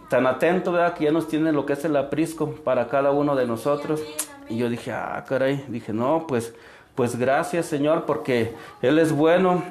tan 0.08 0.26
atento, 0.26 0.72
¿verdad? 0.72 0.94
Que 0.94 1.04
ya 1.04 1.12
nos 1.12 1.28
tiene 1.28 1.52
lo 1.52 1.66
que 1.66 1.72
es 1.74 1.84
el 1.84 1.96
aprisco 1.96 2.50
para 2.64 2.88
cada 2.88 3.10
uno 3.10 3.34
de 3.36 3.46
nosotros. 3.46 4.02
Y 4.48 4.58
yo 4.58 4.68
dije, 4.68 4.92
ah, 4.92 5.24
caray, 5.28 5.64
dije, 5.68 5.92
no, 5.92 6.26
pues, 6.26 6.54
pues 6.94 7.16
gracias 7.16 7.66
Señor, 7.66 8.04
porque 8.04 8.54
Él 8.82 8.98
es 8.98 9.12
bueno. 9.12 9.62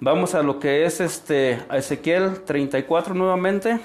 Vamos 0.00 0.34
a 0.34 0.42
lo 0.42 0.58
que 0.58 0.86
es 0.86 1.00
este, 1.00 1.60
a 1.68 1.76
Ezequiel 1.76 2.42
34 2.44 3.14
nuevamente. 3.14 3.80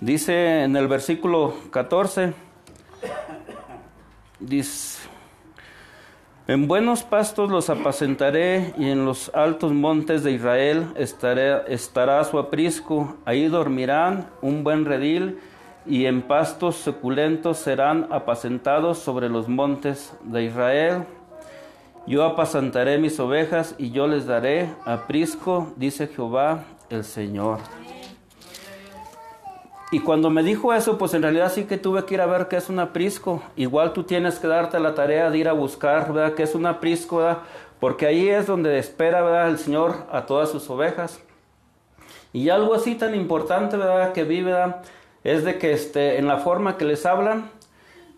Dice 0.00 0.64
en 0.64 0.76
el 0.76 0.88
versículo 0.88 1.54
14, 1.70 2.32
dice, 4.38 5.09
en 6.50 6.66
buenos 6.66 7.04
pastos 7.04 7.48
los 7.48 7.70
apacentaré 7.70 8.74
y 8.76 8.88
en 8.88 9.04
los 9.04 9.30
altos 9.36 9.72
montes 9.72 10.24
de 10.24 10.32
Israel 10.32 10.88
estará 10.96 12.24
su 12.24 12.40
aprisco. 12.40 13.14
Ahí 13.24 13.46
dormirán 13.46 14.28
un 14.42 14.64
buen 14.64 14.84
redil 14.84 15.38
y 15.86 16.06
en 16.06 16.22
pastos 16.22 16.74
suculentos 16.74 17.58
serán 17.58 18.08
apacentados 18.10 18.98
sobre 18.98 19.28
los 19.28 19.46
montes 19.48 20.12
de 20.24 20.42
Israel. 20.42 21.04
Yo 22.08 22.24
apacentaré 22.24 22.98
mis 22.98 23.20
ovejas 23.20 23.76
y 23.78 23.92
yo 23.92 24.08
les 24.08 24.26
daré 24.26 24.70
aprisco, 24.84 25.72
dice 25.76 26.08
Jehová 26.08 26.64
el 26.88 27.04
Señor. 27.04 27.60
Y 29.92 30.00
cuando 30.00 30.30
me 30.30 30.44
dijo 30.44 30.72
eso, 30.72 30.98
pues 30.98 31.14
en 31.14 31.22
realidad 31.22 31.50
sí 31.52 31.64
que 31.64 31.76
tuve 31.76 32.04
que 32.04 32.14
ir 32.14 32.20
a 32.20 32.26
ver 32.26 32.46
qué 32.46 32.56
es 32.56 32.68
un 32.68 32.78
aprisco. 32.78 33.42
Igual 33.56 33.92
tú 33.92 34.04
tienes 34.04 34.38
que 34.38 34.46
darte 34.46 34.78
la 34.78 34.94
tarea 34.94 35.30
de 35.30 35.38
ir 35.38 35.48
a 35.48 35.52
buscar, 35.52 36.12
¿verdad? 36.12 36.34
¿Qué 36.34 36.44
es 36.44 36.54
un 36.54 36.66
aprisco. 36.66 37.20
Porque 37.80 38.06
ahí 38.06 38.28
es 38.28 38.46
donde 38.46 38.78
espera, 38.78 39.20
¿verdad? 39.20 39.48
El 39.48 39.58
Señor 39.58 40.06
a 40.12 40.26
todas 40.26 40.50
sus 40.50 40.70
ovejas. 40.70 41.20
Y 42.32 42.50
algo 42.50 42.74
así 42.74 42.94
tan 42.94 43.16
importante, 43.16 43.76
¿verdad? 43.76 44.12
Que 44.12 44.22
vi. 44.22 44.46
Es 45.24 45.44
de 45.44 45.58
que 45.58 45.72
este, 45.72 46.18
en 46.18 46.28
la 46.28 46.38
forma 46.38 46.76
que 46.76 46.84
les 46.84 47.04
hablan, 47.04 47.50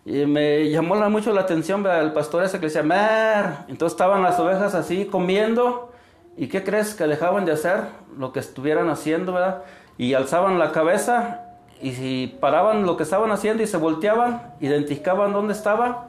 y 0.05 0.25
me 0.25 0.69
llamó 0.69 0.95
mucho 1.09 1.33
la 1.33 1.41
atención, 1.41 1.81
¿verdad? 1.81 2.03
El 2.03 2.13
pastor 2.13 2.43
ese 2.43 2.59
que 2.59 2.67
decía, 2.67 2.83
¡mer! 2.83 3.65
Entonces 3.67 3.93
estaban 3.93 4.21
las 4.21 4.39
ovejas 4.39 4.75
así 4.75 5.05
comiendo. 5.05 5.91
¿Y 6.37 6.47
qué 6.47 6.63
crees? 6.63 6.93
Que 6.93 7.07
dejaban 7.07 7.45
de 7.45 7.53
hacer 7.53 7.85
lo 8.15 8.31
que 8.31 8.41
estuvieran 8.41 8.89
haciendo. 8.89 9.35
Y 9.97 10.13
alzaban 10.13 10.59
la 10.59 10.71
cabeza 10.71 11.52
y 11.83 11.91
si 11.91 12.37
paraban 12.39 12.85
lo 12.85 12.95
que 12.95 13.03
estaban 13.03 13.29
haciendo 13.31 13.61
y 13.61 13.67
se 13.67 13.75
volteaban, 13.75 14.53
identificaban 14.61 15.33
dónde 15.33 15.51
estaba 15.51 16.05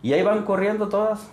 y 0.00 0.12
ahí 0.12 0.22
van 0.22 0.44
corriendo 0.44 0.88
todas. 0.88 1.28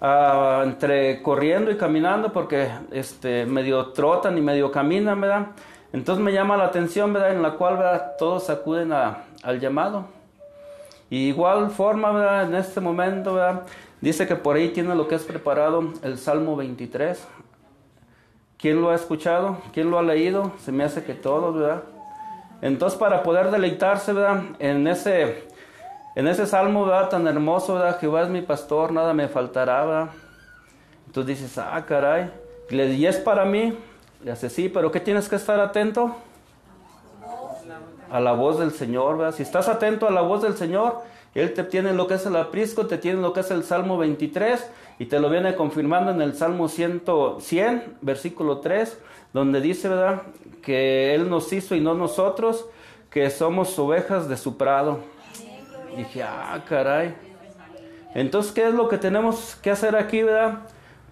Ah, 0.00 0.62
entre 0.64 1.20
corriendo 1.20 1.72
y 1.72 1.76
caminando 1.76 2.32
porque 2.32 2.70
este, 2.92 3.44
medio 3.44 3.88
trotan 3.88 4.38
y 4.38 4.40
medio 4.40 4.70
caminan, 4.70 5.20
¿verdad? 5.20 5.48
Entonces 5.92 6.24
me 6.24 6.32
llama 6.32 6.56
la 6.56 6.64
atención, 6.64 7.12
¿verdad? 7.12 7.32
En 7.32 7.42
la 7.42 7.52
cual 7.54 7.76
¿verdad? 7.76 8.12
todos 8.18 8.48
acuden 8.50 8.92
al 8.92 9.60
llamado. 9.60 10.06
Igual 11.10 11.70
forma, 11.70 12.12
¿verdad? 12.12 12.44
En 12.44 12.54
este 12.54 12.80
momento, 12.80 13.34
¿verdad? 13.34 13.62
Dice 14.00 14.28
que 14.28 14.36
por 14.36 14.56
ahí 14.56 14.68
tiene 14.68 14.94
lo 14.94 15.08
que 15.08 15.16
es 15.16 15.24
preparado 15.24 15.92
el 16.02 16.18
Salmo 16.18 16.54
23. 16.54 17.26
¿Quién 18.58 18.80
lo 18.80 18.90
ha 18.90 18.94
escuchado? 18.94 19.58
¿Quién 19.72 19.90
lo 19.90 19.98
ha 19.98 20.02
leído? 20.02 20.52
Se 20.60 20.70
me 20.70 20.84
hace 20.84 21.02
que 21.02 21.14
todos, 21.14 21.56
¿verdad? 21.56 21.82
Entonces, 22.62 22.98
para 22.98 23.22
poder 23.22 23.50
deleitarse, 23.50 24.14
¿verdad? 24.14 24.42
En 24.58 24.86
ese, 24.86 25.48
en 26.14 26.26
ese 26.28 26.46
salmo, 26.46 26.86
¿verdad? 26.86 27.10
Tan 27.10 27.26
hermoso, 27.26 27.74
¿verdad? 27.74 27.98
Jehová 27.98 28.22
es 28.22 28.28
mi 28.28 28.40
pastor, 28.40 28.92
nada 28.92 29.12
me 29.12 29.28
faltará, 29.28 29.84
¿verdad? 29.84 30.10
Entonces 31.06 31.40
dices, 31.40 31.58
ah, 31.58 31.84
caray. 31.86 32.30
Y 32.70 33.04
es 33.04 33.18
para 33.18 33.44
mí. 33.44 33.76
Le 34.24 34.32
hace, 34.32 34.48
sí, 34.48 34.68
pero 34.68 34.90
¿qué 34.90 35.00
tienes 35.00 35.28
que 35.28 35.36
estar 35.36 35.60
atento? 35.60 36.16
a 38.12 38.20
la 38.20 38.32
voz 38.32 38.58
del 38.58 38.72
Señor, 38.72 39.16
¿verdad? 39.16 39.34
Si 39.34 39.42
estás 39.42 39.68
atento 39.68 40.06
a 40.06 40.10
la 40.10 40.20
voz 40.20 40.42
del 40.42 40.54
Señor, 40.54 41.00
Él 41.34 41.54
te 41.54 41.64
tiene 41.64 41.94
lo 41.94 42.06
que 42.06 42.14
es 42.14 42.26
el 42.26 42.36
aprisco, 42.36 42.86
te 42.86 42.98
tiene 42.98 43.22
lo 43.22 43.32
que 43.32 43.40
es 43.40 43.50
el 43.50 43.64
Salmo 43.64 43.96
23 43.96 44.70
y 45.02 45.06
te 45.06 45.18
lo 45.18 45.28
viene 45.28 45.56
confirmando 45.56 46.12
en 46.12 46.22
el 46.22 46.36
Salmo 46.36 46.68
100, 46.68 47.02
100 47.40 47.96
versículo 48.02 48.58
3, 48.58 48.96
donde 49.32 49.60
dice, 49.60 49.88
¿verdad? 49.88 50.22
Que 50.62 51.12
Él 51.12 51.28
nos 51.28 51.52
hizo 51.52 51.74
y 51.74 51.80
no 51.80 51.94
nosotros, 51.94 52.66
que 53.10 53.28
somos 53.28 53.76
ovejas 53.80 54.28
de 54.28 54.36
su 54.36 54.56
prado. 54.56 55.00
Y 55.92 55.96
dije, 55.96 56.22
ah, 56.22 56.62
caray. 56.68 57.16
Entonces, 58.14 58.52
¿qué 58.52 58.68
es 58.68 58.74
lo 58.74 58.88
que 58.88 58.96
tenemos 58.96 59.56
que 59.56 59.72
hacer 59.72 59.96
aquí, 59.96 60.22
verdad? 60.22 60.60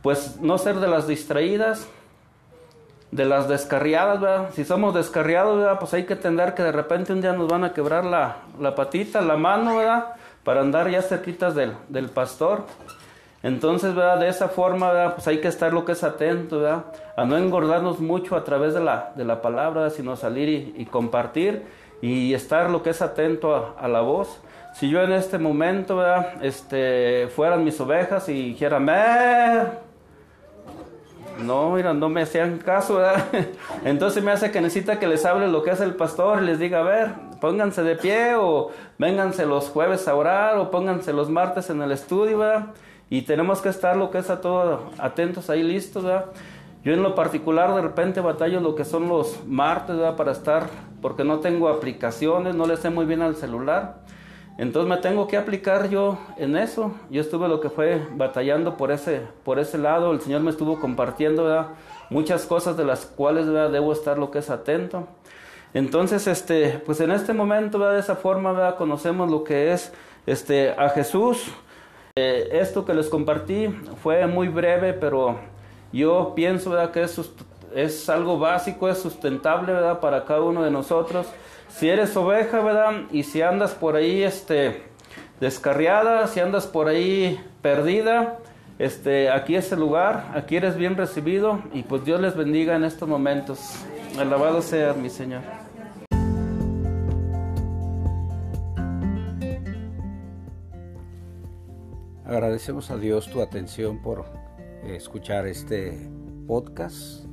Pues 0.02 0.40
no 0.40 0.56
ser 0.56 0.76
de 0.76 0.86
las 0.86 1.08
distraídas, 1.08 1.88
de 3.10 3.24
las 3.24 3.48
descarriadas, 3.48 4.20
¿verdad? 4.20 4.50
Si 4.54 4.64
somos 4.64 4.94
descarriados, 4.94 5.58
¿verdad? 5.58 5.80
Pues 5.80 5.92
hay 5.94 6.04
que 6.04 6.12
entender 6.12 6.54
que 6.54 6.62
de 6.62 6.70
repente 6.70 7.12
un 7.12 7.22
día 7.22 7.32
nos 7.32 7.48
van 7.48 7.64
a 7.64 7.72
quebrar 7.72 8.04
la, 8.04 8.36
la 8.60 8.76
patita, 8.76 9.20
la 9.20 9.36
mano, 9.36 9.78
¿verdad? 9.78 10.14
Para 10.44 10.60
andar 10.60 10.88
ya 10.88 11.02
cerquitas 11.02 11.56
del, 11.56 11.72
del 11.88 12.08
pastor. 12.08 12.66
Entonces, 13.42 13.94
¿verdad? 13.94 14.18
De 14.18 14.28
esa 14.28 14.48
forma, 14.48 14.92
¿verdad? 14.92 15.14
Pues 15.14 15.26
hay 15.26 15.40
que 15.40 15.48
estar 15.48 15.72
lo 15.72 15.84
que 15.84 15.92
es 15.92 16.04
atento, 16.04 16.60
¿verdad? 16.60 16.84
A 17.16 17.24
no 17.24 17.38
engordarnos 17.38 17.98
mucho 17.98 18.36
a 18.36 18.44
través 18.44 18.74
de 18.74 18.80
la, 18.80 19.12
de 19.16 19.24
la 19.24 19.40
palabra, 19.40 19.88
sino 19.90 20.14
salir 20.16 20.48
y, 20.48 20.74
y, 20.82 20.84
compartir 20.84 21.62
y 22.02 22.34
estar 22.34 22.68
lo 22.70 22.82
que 22.82 22.90
es 22.90 23.00
atento 23.00 23.54
a, 23.54 23.74
a, 23.80 23.88
la 23.88 24.02
voz. 24.02 24.40
Si 24.74 24.90
yo 24.90 25.02
en 25.02 25.12
este 25.12 25.38
momento, 25.38 25.96
¿verdad? 25.96 26.44
Este, 26.44 27.28
fueran 27.34 27.64
mis 27.64 27.80
ovejas 27.80 28.28
y 28.28 28.50
dijera, 28.50 28.78
¡Mer! 28.78 29.90
No, 31.42 31.70
mira, 31.70 31.94
no 31.94 32.10
me 32.10 32.22
hacían 32.22 32.58
caso, 32.58 32.96
¿verdad? 32.96 33.24
Entonces 33.84 34.22
me 34.22 34.32
hace 34.32 34.50
que 34.50 34.60
necesita 34.60 34.98
que 34.98 35.08
les 35.08 35.24
hable 35.24 35.48
lo 35.48 35.62
que 35.62 35.70
hace 35.70 35.84
el 35.84 35.94
pastor 35.94 36.42
y 36.42 36.46
les 36.46 36.58
diga, 36.58 36.80
a 36.80 36.82
ver, 36.82 37.10
pónganse 37.40 37.82
de 37.82 37.96
pie 37.96 38.34
o 38.34 38.70
vénganse 38.98 39.46
los 39.46 39.70
jueves 39.70 40.06
a 40.08 40.14
orar 40.14 40.58
o 40.58 40.70
pónganse 40.70 41.14
los 41.14 41.30
martes 41.30 41.70
en 41.70 41.80
el 41.80 41.92
estudio, 41.92 42.38
¿verdad? 42.38 42.66
Y 43.10 43.22
tenemos 43.22 43.60
que 43.60 43.68
estar 43.68 43.96
lo 43.96 44.10
que 44.10 44.18
es 44.18 44.30
a 44.30 44.40
todo 44.40 44.90
atentos 44.98 45.50
ahí 45.50 45.64
listos, 45.64 46.04
¿verdad? 46.04 46.26
Yo 46.84 46.94
en 46.94 47.02
lo 47.02 47.14
particular 47.14 47.74
de 47.74 47.82
repente 47.82 48.20
batallo 48.20 48.60
lo 48.60 48.74
que 48.74 48.84
son 48.84 49.08
los 49.08 49.44
martes, 49.46 49.96
¿verdad? 49.96 50.16
Para 50.16 50.32
estar, 50.32 50.70
porque 51.02 51.24
no 51.24 51.40
tengo 51.40 51.68
aplicaciones, 51.68 52.54
no 52.54 52.66
le 52.66 52.76
sé 52.76 52.88
muy 52.88 53.04
bien 53.04 53.20
al 53.20 53.36
celular. 53.36 53.96
Entonces 54.56 54.88
me 54.88 54.96
tengo 54.98 55.26
que 55.26 55.36
aplicar 55.36 55.88
yo 55.90 56.18
en 56.36 56.56
eso. 56.56 56.92
Yo 57.10 57.20
estuve 57.20 57.48
lo 57.48 57.60
que 57.60 57.68
fue 57.68 58.00
batallando 58.14 58.76
por 58.76 58.92
ese, 58.92 59.22
por 59.42 59.58
ese 59.58 59.76
lado. 59.76 60.12
El 60.12 60.20
Señor 60.20 60.42
me 60.42 60.50
estuvo 60.50 60.78
compartiendo 60.78 61.66
muchas 62.10 62.46
cosas 62.46 62.76
de 62.76 62.84
las 62.84 63.06
cuales 63.06 63.46
¿verdad? 63.46 63.70
debo 63.70 63.92
estar 63.92 64.18
lo 64.18 64.30
que 64.30 64.38
es 64.38 64.50
atento. 64.50 65.08
Entonces, 65.74 66.26
este, 66.26 66.80
pues 66.84 67.00
en 67.00 67.10
este 67.10 67.32
momento, 67.32 67.78
¿verdad? 67.78 67.94
de 67.94 68.00
esa 68.00 68.16
forma, 68.16 68.52
¿verdad? 68.52 68.76
conocemos 68.76 69.30
lo 69.30 69.44
que 69.44 69.72
es 69.72 69.92
este, 70.26 70.70
a 70.70 70.90
Jesús. 70.90 71.50
Eh, 72.16 72.48
esto 72.52 72.84
que 72.84 72.94
les 72.94 73.08
compartí 73.08 73.68
fue 74.02 74.26
muy 74.26 74.48
breve, 74.48 74.92
pero 74.92 75.38
yo 75.92 76.32
pienso 76.34 76.76
que 76.92 77.02
es, 77.02 77.20
es 77.74 78.08
algo 78.08 78.38
básico, 78.38 78.88
es 78.88 78.98
sustentable 78.98 79.72
¿verdad? 79.72 80.00
para 80.00 80.24
cada 80.24 80.42
uno 80.42 80.62
de 80.62 80.70
nosotros. 80.70 81.26
Si 81.68 81.88
eres 81.88 82.16
oveja, 82.16 82.60
¿verdad? 82.60 83.02
Y 83.12 83.22
si 83.22 83.42
andas 83.42 83.72
por 83.74 83.94
ahí, 83.94 84.24
este, 84.24 84.82
descarriada, 85.40 86.26
si 86.26 86.40
andas 86.40 86.66
por 86.66 86.88
ahí 86.88 87.40
perdida, 87.62 88.38
este, 88.78 89.30
aquí 89.30 89.56
es 89.56 89.70
el 89.72 89.78
lugar, 89.78 90.32
aquí 90.34 90.56
eres 90.56 90.76
bien 90.76 90.96
recibido 90.96 91.60
y 91.72 91.82
pues 91.82 92.04
Dios 92.04 92.20
les 92.20 92.36
bendiga 92.36 92.74
en 92.74 92.84
estos 92.84 93.08
momentos. 93.08 93.60
Alabado 94.18 94.62
sea 94.62 94.94
mi 94.94 95.10
Señor. 95.10 95.42
Agradecemos 102.30 102.92
a 102.92 102.96
Dios 102.96 103.28
tu 103.28 103.42
atención 103.42 103.98
por 103.98 104.24
escuchar 104.84 105.48
este 105.48 106.08
podcast. 106.46 107.24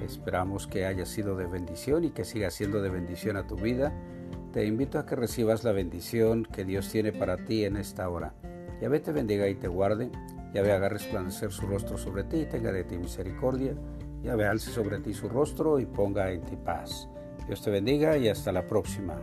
Esperamos 0.00 0.68
que 0.68 0.86
haya 0.86 1.06
sido 1.06 1.34
de 1.34 1.46
bendición 1.46 2.04
y 2.04 2.10
que 2.10 2.24
siga 2.24 2.52
siendo 2.52 2.80
de 2.80 2.88
bendición 2.88 3.36
a 3.36 3.48
tu 3.48 3.56
vida. 3.56 3.92
Te 4.52 4.64
invito 4.64 5.00
a 5.00 5.06
que 5.06 5.16
recibas 5.16 5.64
la 5.64 5.72
bendición 5.72 6.44
que 6.44 6.64
Dios 6.64 6.88
tiene 6.88 7.10
para 7.10 7.44
ti 7.44 7.64
en 7.64 7.76
esta 7.76 8.08
hora. 8.08 8.32
Yahvé 8.80 9.00
te 9.00 9.10
bendiga 9.10 9.48
y 9.48 9.56
te 9.56 9.66
guarde. 9.66 10.12
Yahvé 10.54 10.70
haga 10.70 10.88
resplandecer 10.88 11.50
su 11.50 11.66
rostro 11.66 11.98
sobre 11.98 12.22
ti 12.22 12.42
y 12.42 12.46
tenga 12.46 12.70
de 12.70 12.84
ti 12.84 12.96
misericordia. 12.96 13.74
Yahvé 14.22 14.46
alce 14.46 14.70
sobre 14.70 15.00
ti 15.00 15.14
su 15.14 15.28
rostro 15.28 15.80
y 15.80 15.86
ponga 15.86 16.30
en 16.30 16.42
ti 16.42 16.54
paz. 16.54 17.08
Dios 17.48 17.60
te 17.60 17.72
bendiga 17.72 18.16
y 18.18 18.28
hasta 18.28 18.52
la 18.52 18.64
próxima. 18.64 19.16